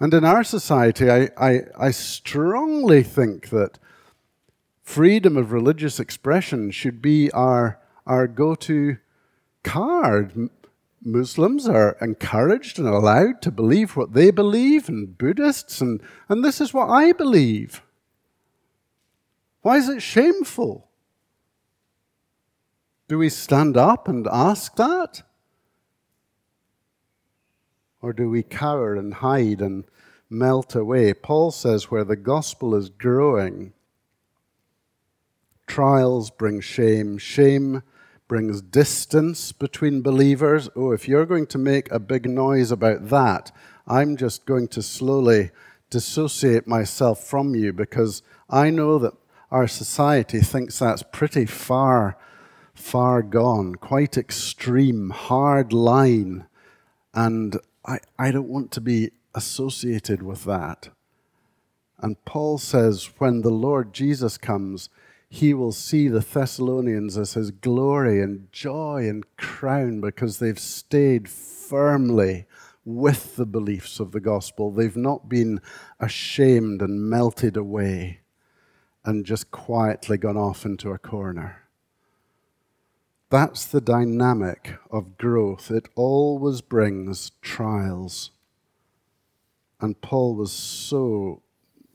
And 0.01 0.15
in 0.15 0.25
our 0.25 0.43
society, 0.43 1.11
I, 1.11 1.29
I, 1.37 1.61
I 1.79 1.91
strongly 1.91 3.03
think 3.03 3.51
that 3.51 3.79
freedom 4.83 5.37
of 5.37 5.53
religious 5.53 6.01
expression 6.01 6.71
should 6.71 7.03
be 7.03 7.31
our, 7.33 7.79
our 8.07 8.27
go 8.27 8.55
to 8.55 8.97
card. 9.63 10.49
Muslims 11.03 11.69
are 11.69 11.99
encouraged 12.01 12.79
and 12.79 12.89
allowed 12.89 13.43
to 13.43 13.51
believe 13.51 13.95
what 13.95 14.15
they 14.15 14.31
believe, 14.31 14.89
and 14.89 15.17
Buddhists, 15.19 15.83
and, 15.83 16.01
and 16.31 16.43
this 16.43 16.63
is 16.63 16.73
what 16.73 16.89
I 16.89 17.13
believe. 17.13 17.83
Why 19.61 19.77
is 19.77 19.89
it 19.89 20.01
shameful? 20.01 20.89
Do 23.09 23.19
we 23.19 23.29
stand 23.29 23.77
up 23.77 24.09
and 24.09 24.27
ask 24.31 24.77
that? 24.77 25.23
Or 28.03 28.13
do 28.13 28.29
we 28.31 28.43
cower 28.43 28.95
and 28.95 29.15
hide 29.15 29.61
and 29.61 29.85
melt 30.29 30.75
away? 30.75 31.13
Paul 31.13 31.51
says 31.51 31.91
where 31.91 32.05
the 32.05 32.17
gospel 32.17 32.75
is 32.75 32.89
growing, 32.89 33.73
trials 35.67 36.31
bring 36.31 36.61
shame. 36.61 37.19
Shame 37.19 37.83
brings 38.27 38.63
distance 38.63 39.53
between 39.53 40.03
believers. 40.03 40.69
Oh, 40.75 40.93
if 40.93 41.09
you're 41.09 41.27
going 41.27 41.47
to 41.49 41.59
make 41.59 41.91
a 41.91 41.99
big 41.99 42.29
noise 42.29 42.71
about 42.71 43.09
that, 43.09 43.53
I'm 43.87 44.17
just 44.17 44.47
going 44.47 44.69
to 44.69 44.83
slowly 44.83 45.51
dissociate 45.91 46.67
myself 46.67 47.25
from 47.25 47.55
you 47.55 47.73
because 47.73 48.23
I 48.49 48.71
know 48.71 48.99
that 48.99 49.15
our 49.51 49.67
society 49.67 50.41
thinks 50.41 50.79
that's 50.79 51.03
pretty 51.03 51.45
far 51.45 52.17
far 52.81 53.23
gone, 53.23 53.75
quite 53.75 54.17
extreme, 54.17 55.11
hard 55.11 55.73
line. 55.73 56.47
And 57.13 57.59
I, 57.91 57.99
I 58.19 58.31
don't 58.31 58.49
want 58.49 58.71
to 58.73 58.81
be 58.81 59.11
associated 59.35 60.23
with 60.23 60.45
that. 60.45 60.91
And 61.99 62.25
Paul 62.25 62.59
says, 62.59 63.11
when 63.19 63.41
the 63.41 63.51
Lord 63.51 63.93
Jesus 63.93 64.39
comes, 64.39 64.91
he 65.29 65.53
will 65.55 65.73
see 65.73 66.07
the 66.07 66.21
Thessalonians 66.21 67.19
as 67.19 67.35
his 67.35 67.51
glory 67.51 68.23
and 68.23 68.51
joy 68.53 69.09
and 69.09 69.25
crown 69.37 70.01
because 70.01 70.39
they've 70.39 70.59
stayed 70.59 71.29
firmly 71.29 72.47
with 72.85 73.35
the 73.35 73.47
beliefs 73.47 73.99
of 73.99 74.13
the 74.13 74.21
gospel. 74.21 74.71
They've 74.71 74.97
not 74.97 75.29
been 75.29 75.61
ashamed 75.99 76.83
and 76.83 77.11
melted 77.11 77.57
away 77.57 78.21
and 79.05 79.27
just 79.27 79.51
quietly 79.51 80.17
gone 80.17 80.37
off 80.37 80.65
into 80.65 80.93
a 80.93 80.99
corner. 80.99 81.63
That's 83.31 83.65
the 83.65 83.81
dynamic 83.81 84.75
of 84.91 85.17
growth. 85.17 85.71
It 85.71 85.89
always 85.95 86.61
brings 86.61 87.31
trials. 87.41 88.33
And 89.81 90.01
Paul 90.01 90.35
was 90.35 90.51
so, 90.51 91.43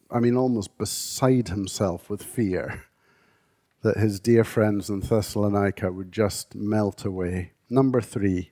I 0.09 0.21
mean, 0.21 0.37
almost 0.37 0.77
beside 0.77 1.49
himself 1.49 2.09
with 2.09 2.23
fear 2.23 2.85
that 3.81 3.97
his 3.97 4.21
dear 4.21 4.45
friends 4.45 4.89
in 4.89 5.01
Thessalonica 5.01 5.91
would 5.91 6.13
just 6.13 6.55
melt 6.55 7.03
away. 7.03 7.51
Number 7.69 7.99
three, 7.99 8.51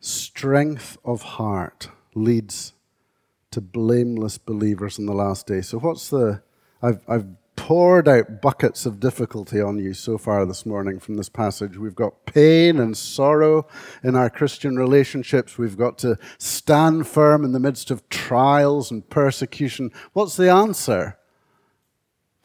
strength 0.00 0.98
of 1.04 1.22
heart 1.22 1.90
leads 2.16 2.72
to 3.52 3.60
blameless 3.60 4.36
believers 4.36 4.98
in 4.98 5.06
the 5.06 5.14
last 5.14 5.46
day. 5.46 5.60
So, 5.60 5.78
what's 5.78 6.08
the, 6.08 6.42
I've, 6.82 7.00
I've 7.06 7.26
poured 7.56 8.08
out 8.08 8.40
buckets 8.40 8.86
of 8.86 9.00
difficulty 9.00 9.60
on 9.60 9.78
you 9.78 9.94
so 9.94 10.18
far 10.18 10.44
this 10.46 10.66
morning 10.66 10.98
from 10.98 11.16
this 11.16 11.28
passage. 11.28 11.76
We've 11.76 11.94
got 11.94 12.26
pain 12.26 12.78
and 12.78 12.96
sorrow 12.96 13.66
in 14.02 14.16
our 14.16 14.30
Christian 14.30 14.76
relationships. 14.76 15.58
We've 15.58 15.76
got 15.76 15.98
to 15.98 16.18
stand 16.38 17.06
firm 17.06 17.44
in 17.44 17.52
the 17.52 17.60
midst 17.60 17.90
of 17.90 18.08
trials 18.08 18.90
and 18.90 19.08
persecution. 19.08 19.90
What's 20.12 20.36
the 20.36 20.50
answer? 20.50 21.18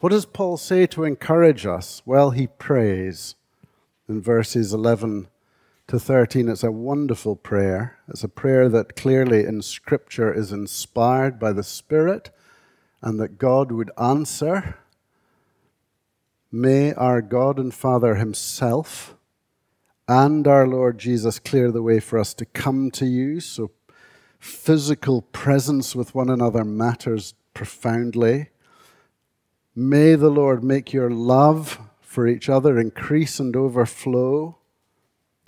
What 0.00 0.10
does 0.10 0.26
Paul 0.26 0.56
say 0.56 0.86
to 0.86 1.04
encourage 1.04 1.66
us? 1.66 2.02
Well, 2.04 2.30
he 2.30 2.46
prays 2.46 3.34
in 4.08 4.22
verses 4.22 4.72
11 4.72 5.28
to 5.88 5.98
13. 5.98 6.48
It's 6.48 6.62
a 6.62 6.70
wonderful 6.70 7.34
prayer. 7.34 7.98
It's 8.08 8.22
a 8.22 8.28
prayer 8.28 8.68
that 8.68 8.94
clearly 8.94 9.44
in 9.44 9.62
Scripture 9.62 10.32
is 10.32 10.52
inspired 10.52 11.38
by 11.40 11.52
the 11.52 11.64
Spirit 11.64 12.30
and 13.02 13.18
that 13.18 13.38
God 13.38 13.72
would 13.72 13.90
answer 13.98 14.76
May 16.50 16.94
our 16.94 17.20
God 17.20 17.58
and 17.58 17.74
Father 17.74 18.14
Himself 18.14 19.14
and 20.08 20.48
our 20.48 20.66
Lord 20.66 20.98
Jesus 20.98 21.38
clear 21.38 21.70
the 21.70 21.82
way 21.82 22.00
for 22.00 22.18
us 22.18 22.32
to 22.34 22.46
come 22.46 22.90
to 22.92 23.04
you. 23.04 23.40
So, 23.40 23.70
physical 24.38 25.22
presence 25.22 25.94
with 25.94 26.14
one 26.14 26.30
another 26.30 26.64
matters 26.64 27.34
profoundly. 27.52 28.48
May 29.76 30.14
the 30.14 30.30
Lord 30.30 30.64
make 30.64 30.92
your 30.92 31.10
love 31.10 31.78
for 32.00 32.26
each 32.26 32.48
other 32.48 32.78
increase 32.78 33.38
and 33.38 33.54
overflow, 33.54 34.56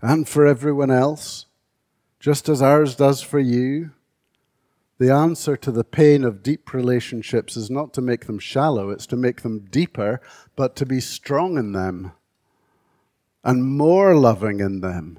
and 0.02 0.28
for 0.28 0.46
everyone 0.46 0.90
else, 0.90 1.46
just 2.18 2.48
as 2.48 2.60
ours 2.60 2.94
does 2.94 3.22
for 3.22 3.40
you. 3.40 3.92
The 5.00 5.10
answer 5.10 5.56
to 5.56 5.72
the 5.72 5.82
pain 5.82 6.24
of 6.24 6.42
deep 6.42 6.74
relationships 6.74 7.56
is 7.56 7.70
not 7.70 7.94
to 7.94 8.02
make 8.02 8.26
them 8.26 8.38
shallow, 8.38 8.90
it's 8.90 9.06
to 9.06 9.16
make 9.16 9.40
them 9.40 9.60
deeper, 9.60 10.20
but 10.56 10.76
to 10.76 10.84
be 10.84 11.00
strong 11.00 11.56
in 11.56 11.72
them 11.72 12.12
and 13.42 13.64
more 13.64 14.14
loving 14.14 14.60
in 14.60 14.82
them. 14.82 15.18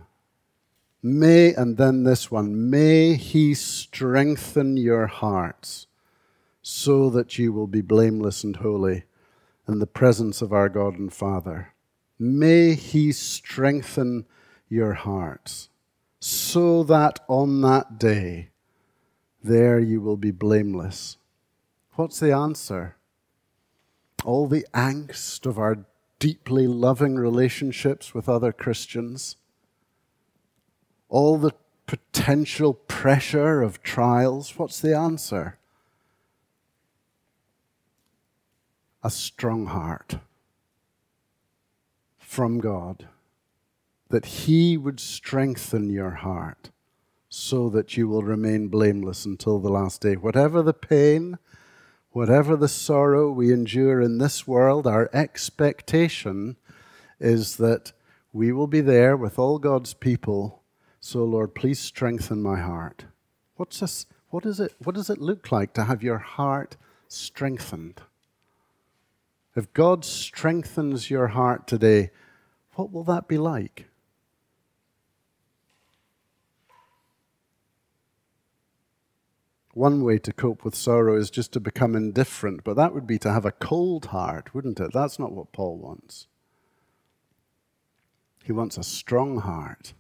May, 1.02 1.56
and 1.56 1.78
then 1.78 2.04
this 2.04 2.30
one, 2.30 2.70
may 2.70 3.16
He 3.16 3.56
strengthen 3.56 4.78
your 4.78 5.08
hearts 5.08 5.88
so 6.62 7.10
that 7.10 7.40
you 7.40 7.52
will 7.52 7.66
be 7.66 7.82
blameless 7.82 8.44
and 8.44 8.58
holy 8.58 9.06
in 9.68 9.80
the 9.80 9.88
presence 9.88 10.44
of 10.44 10.54
our 10.54 10.70
God 10.70 11.00
and 11.00 11.12
Father. 11.12 11.74
May 12.20 12.76
He 12.76 13.12
strengthen 13.12 14.28
your 14.70 14.94
hearts 14.94 15.70
so 16.20 16.84
that 16.84 17.22
on 17.28 17.62
that 17.62 17.98
day, 17.98 18.51
there 19.44 19.80
you 19.80 20.02
will 20.02 20.18
be 20.18 20.32
blameless. 20.32 21.18
What's 21.96 22.20
the 22.20 22.32
answer? 22.32 22.96
All 24.24 24.48
the 24.48 24.66
angst 24.74 25.46
of 25.46 25.58
our 25.58 25.86
deeply 26.20 26.68
loving 26.68 27.16
relationships 27.16 28.14
with 28.14 28.30
other 28.30 28.52
Christians, 28.52 29.38
all 31.10 31.38
the 31.38 31.54
potential 31.88 32.74
pressure 32.74 33.62
of 33.62 33.82
trials. 33.82 34.58
What's 34.58 34.80
the 34.80 34.96
answer? 34.96 35.58
A 39.04 39.10
strong 39.10 39.66
heart 39.66 40.20
from 42.20 42.60
God, 42.60 43.08
that 44.10 44.26
He 44.26 44.78
would 44.78 45.00
strengthen 45.00 45.90
your 45.90 46.12
heart 46.12 46.70
so 47.34 47.70
that 47.70 47.96
you 47.96 48.10
will 48.10 48.24
remain 48.24 48.68
blameless 48.68 49.24
until 49.24 49.58
the 49.58 49.70
last 49.70 50.02
day. 50.02 50.16
Whatever 50.16 50.62
the 50.62 50.74
pain, 50.74 51.38
whatever 52.12 52.58
the 52.58 52.68
sorrow 52.68 53.32
we 53.32 53.54
endure 53.54 54.02
in 54.02 54.18
this 54.18 54.46
world, 54.46 54.86
our 54.86 55.10
expectation 55.14 56.58
is 57.22 57.56
that 57.56 57.94
we 58.34 58.52
will 58.52 58.68
be 58.68 58.82
there 58.82 59.16
with 59.16 59.40
all 59.40 59.60
God's 59.60 59.94
people. 59.94 60.62
So, 61.00 61.24
Lord, 61.24 61.56
please 61.56 61.80
strengthen 61.80 62.44
my 62.44 62.60
heart. 62.60 63.06
What's 63.56 63.80
this? 63.80 64.08
What, 64.30 64.46
is 64.46 64.60
it, 64.60 64.76
what 64.80 64.96
does 64.96 65.10
it 65.10 65.22
look 65.22 65.54
like 65.54 65.74
to 65.76 65.86
have 65.86 66.04
your 66.04 66.18
heart 66.18 66.76
strengthened? 67.08 68.02
If 69.56 69.72
God 69.72 70.04
strengthens 70.04 71.10
your 71.10 71.28
heart 71.28 71.66
today, 71.66 72.12
what 72.74 72.92
will 72.92 73.06
that 73.06 73.30
be 73.30 73.38
like? 73.38 73.88
One 79.74 80.04
way 80.04 80.18
to 80.20 80.34
cope 80.34 80.66
with 80.66 80.76
sorrow 80.76 81.18
is 81.18 81.30
just 81.30 81.54
to 81.54 81.60
become 81.60 81.96
indifferent, 81.96 82.64
but 82.64 82.76
that 82.76 82.94
would 82.94 83.08
be 83.08 83.18
to 83.20 83.32
have 83.32 83.46
a 83.46 83.52
cold 83.52 84.08
heart, 84.08 84.54
wouldn't 84.54 84.80
it? 84.80 84.92
That's 84.94 85.18
not 85.18 85.32
what 85.32 85.54
Paul 85.54 85.78
wants. 85.78 86.28
He 88.44 88.52
wants 88.52 88.78
a 88.78 88.84
strong 88.84 89.40
heart. 89.40 89.94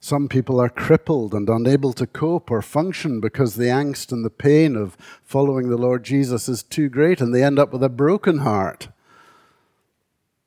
Some 0.00 0.28
people 0.28 0.60
are 0.60 0.68
crippled 0.68 1.32
and 1.32 1.48
unable 1.48 1.94
to 1.94 2.06
cope 2.06 2.50
or 2.50 2.60
function 2.60 3.20
because 3.20 3.54
the 3.54 3.68
angst 3.68 4.12
and 4.12 4.22
the 4.22 4.28
pain 4.28 4.76
of 4.76 4.98
following 5.22 5.70
the 5.70 5.78
Lord 5.78 6.04
Jesus 6.04 6.46
is 6.46 6.62
too 6.62 6.90
great 6.90 7.22
and 7.22 7.34
they 7.34 7.42
end 7.42 7.58
up 7.58 7.72
with 7.72 7.82
a 7.82 7.88
broken 7.88 8.38
heart. 8.38 8.88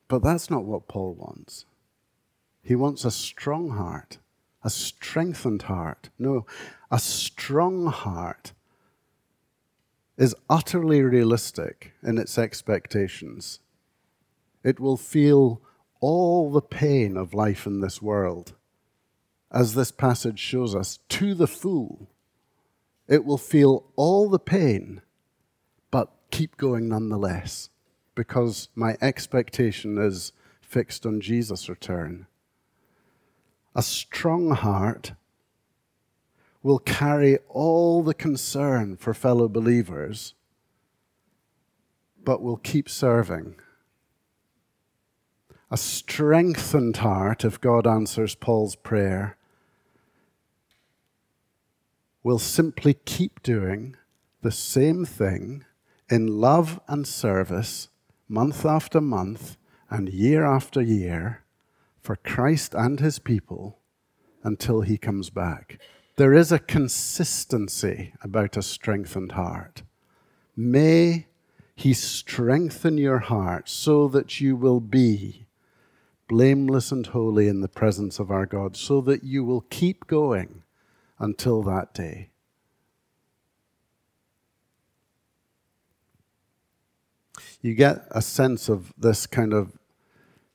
But 0.06 0.22
that's 0.22 0.48
not 0.48 0.64
what 0.64 0.86
Paul 0.86 1.14
wants. 1.14 1.64
He 2.62 2.74
wants 2.74 3.04
a 3.04 3.10
strong 3.10 3.70
heart, 3.70 4.18
a 4.62 4.70
strengthened 4.70 5.62
heart. 5.62 6.10
No, 6.18 6.46
a 6.90 6.98
strong 6.98 7.86
heart 7.86 8.52
is 10.18 10.34
utterly 10.50 11.00
realistic 11.00 11.92
in 12.02 12.18
its 12.18 12.36
expectations. 12.36 13.60
It 14.64 14.80
will 14.80 14.96
feel 14.96 15.62
all 16.00 16.50
the 16.50 16.60
pain 16.60 17.16
of 17.16 17.34
life 17.34 17.66
in 17.66 17.80
this 17.80 18.02
world, 18.02 18.54
as 19.50 19.74
this 19.74 19.90
passage 19.90 20.38
shows 20.38 20.74
us, 20.74 20.98
to 21.08 21.34
the 21.34 21.46
full. 21.46 22.08
It 23.06 23.24
will 23.24 23.38
feel 23.38 23.86
all 23.96 24.28
the 24.28 24.38
pain, 24.38 25.00
but 25.90 26.12
keep 26.30 26.56
going 26.56 26.88
nonetheless, 26.88 27.70
because 28.14 28.68
my 28.74 28.96
expectation 29.00 29.96
is 29.96 30.32
fixed 30.60 31.06
on 31.06 31.20
Jesus' 31.20 31.68
return 31.68 32.26
a 33.78 33.82
strong 33.82 34.50
heart 34.50 35.12
will 36.64 36.80
carry 36.80 37.38
all 37.46 38.02
the 38.02 38.12
concern 38.12 38.96
for 38.96 39.14
fellow 39.14 39.46
believers, 39.46 40.34
but 42.24 42.42
will 42.42 42.56
keep 42.56 42.88
serving. 42.88 43.54
A 45.70 45.76
strengthened 45.76 46.96
heart, 46.96 47.44
if 47.44 47.60
God 47.60 47.86
answers 47.86 48.34
Paul's 48.34 48.74
prayer, 48.74 49.36
will 52.24 52.40
simply 52.40 52.94
keep 53.04 53.40
doing 53.44 53.94
the 54.42 54.50
same 54.50 55.04
thing 55.04 55.64
in 56.10 56.26
love 56.26 56.80
and 56.88 57.06
service 57.06 57.90
month 58.28 58.66
after 58.66 59.00
month 59.00 59.56
and 59.88 60.08
year 60.08 60.44
after 60.44 60.82
year 60.82 61.44
for 62.00 62.16
Christ 62.16 62.74
and 62.74 63.00
his 63.00 63.18
people 63.18 63.78
until 64.42 64.82
he 64.82 64.98
comes 64.98 65.30
back. 65.30 65.80
There 66.16 66.34
is 66.34 66.50
a 66.50 66.58
consistency 66.58 68.12
about 68.22 68.56
a 68.56 68.62
strengthened 68.62 69.32
heart. 69.32 69.82
May 70.56 71.26
he 71.74 71.92
strengthen 71.94 72.98
your 72.98 73.20
heart 73.20 73.68
so 73.68 74.08
that 74.08 74.40
you 74.40 74.56
will 74.56 74.80
be 74.80 75.46
blameless 76.26 76.90
and 76.90 77.06
holy 77.06 77.46
in 77.48 77.60
the 77.60 77.68
presence 77.68 78.18
of 78.18 78.30
our 78.30 78.46
God, 78.46 78.76
so 78.76 79.00
that 79.00 79.24
you 79.24 79.44
will 79.44 79.62
keep 79.70 80.06
going 80.06 80.62
until 81.18 81.62
that 81.62 81.94
day. 81.94 82.30
You 87.62 87.74
get 87.74 88.06
a 88.10 88.20
sense 88.20 88.68
of 88.68 88.92
this 88.98 89.26
kind 89.26 89.52
of 89.52 89.77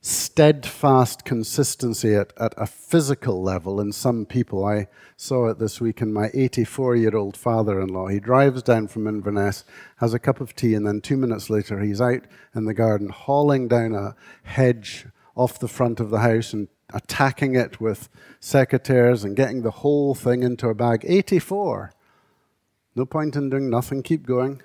steadfast 0.06 1.24
consistency 1.24 2.14
at, 2.14 2.30
at 2.38 2.52
a 2.58 2.66
physical 2.66 3.42
level 3.42 3.80
in 3.80 3.90
some 3.90 4.26
people. 4.26 4.62
I 4.62 4.86
saw 5.16 5.48
it 5.48 5.58
this 5.58 5.80
week 5.80 6.02
in 6.02 6.12
my 6.12 6.28
84 6.34 6.96
year 6.96 7.16
old 7.16 7.38
father 7.38 7.80
in 7.80 7.88
law. 7.88 8.08
He 8.08 8.20
drives 8.20 8.62
down 8.62 8.88
from 8.88 9.06
Inverness, 9.06 9.64
has 9.96 10.12
a 10.12 10.18
cup 10.18 10.42
of 10.42 10.54
tea, 10.54 10.74
and 10.74 10.86
then 10.86 11.00
two 11.00 11.16
minutes 11.16 11.48
later 11.48 11.80
he's 11.80 12.02
out 12.02 12.26
in 12.54 12.66
the 12.66 12.74
garden 12.74 13.08
hauling 13.08 13.66
down 13.66 13.94
a 13.94 14.14
hedge 14.42 15.06
off 15.34 15.58
the 15.58 15.68
front 15.68 16.00
of 16.00 16.10
the 16.10 16.20
house 16.20 16.52
and 16.52 16.68
attacking 16.92 17.56
it 17.56 17.80
with 17.80 18.10
secateurs 18.42 19.24
and 19.24 19.34
getting 19.34 19.62
the 19.62 19.70
whole 19.70 20.14
thing 20.14 20.42
into 20.42 20.68
a 20.68 20.74
bag. 20.74 21.02
84. 21.08 21.94
No 22.94 23.06
point 23.06 23.36
in 23.36 23.48
doing 23.48 23.70
nothing, 23.70 24.02
keep 24.02 24.26
going. 24.26 24.60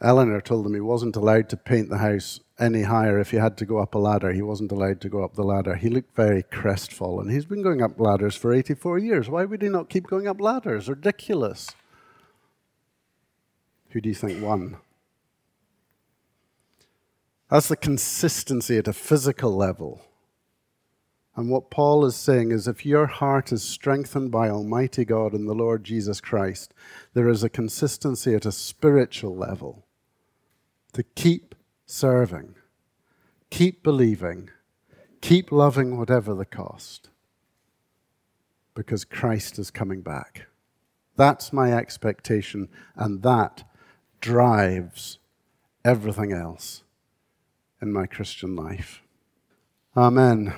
Eleanor 0.00 0.40
told 0.40 0.64
him 0.64 0.74
he 0.74 0.80
wasn't 0.80 1.16
allowed 1.16 1.48
to 1.48 1.56
paint 1.56 1.88
the 1.88 1.98
house 1.98 2.40
any 2.58 2.82
higher 2.82 3.18
if 3.18 3.32
he 3.32 3.36
had 3.36 3.56
to 3.56 3.64
go 3.64 3.78
up 3.78 3.94
a 3.94 3.98
ladder. 3.98 4.32
He 4.32 4.42
wasn't 4.42 4.70
allowed 4.70 5.00
to 5.00 5.08
go 5.08 5.24
up 5.24 5.34
the 5.34 5.42
ladder. 5.42 5.74
He 5.74 5.88
looked 5.88 6.14
very 6.14 6.44
crestfallen. 6.44 7.30
He's 7.30 7.46
been 7.46 7.62
going 7.62 7.82
up 7.82 7.98
ladders 7.98 8.36
for 8.36 8.52
84 8.52 8.98
years. 8.98 9.28
Why 9.28 9.44
would 9.44 9.62
he 9.62 9.68
not 9.68 9.90
keep 9.90 10.06
going 10.06 10.28
up 10.28 10.40
ladders? 10.40 10.88
Ridiculous. 10.88 11.70
Who 13.90 14.00
do 14.00 14.08
you 14.08 14.14
think 14.14 14.42
won? 14.42 14.76
That's 17.50 17.68
the 17.68 17.76
consistency 17.76 18.78
at 18.78 18.88
a 18.88 18.92
physical 18.92 19.56
level. 19.56 20.02
And 21.34 21.50
what 21.50 21.70
Paul 21.70 22.04
is 22.04 22.16
saying 22.16 22.52
is 22.52 22.68
if 22.68 22.84
your 22.84 23.06
heart 23.06 23.52
is 23.52 23.62
strengthened 23.62 24.30
by 24.30 24.48
Almighty 24.48 25.04
God 25.04 25.32
and 25.32 25.48
the 25.48 25.54
Lord 25.54 25.84
Jesus 25.84 26.20
Christ, 26.20 26.74
there 27.14 27.28
is 27.28 27.42
a 27.42 27.48
consistency 27.48 28.34
at 28.34 28.44
a 28.44 28.52
spiritual 28.52 29.34
level 29.34 29.84
to 30.92 31.02
keep 31.02 31.54
serving, 31.86 32.54
keep 33.50 33.82
believing, 33.82 34.50
keep 35.20 35.50
loving 35.52 35.96
whatever 35.96 36.34
the 36.34 36.44
cost, 36.44 37.10
because 38.74 39.04
Christ 39.04 39.58
is 39.58 39.70
coming 39.70 40.02
back. 40.02 40.46
That's 41.16 41.52
my 41.52 41.72
expectation, 41.72 42.68
and 42.94 43.22
that 43.22 43.64
drives 44.20 45.18
everything 45.84 46.32
else 46.32 46.82
in 47.82 47.92
my 47.92 48.06
Christian 48.06 48.54
life. 48.54 49.02
Amen. 49.96 50.54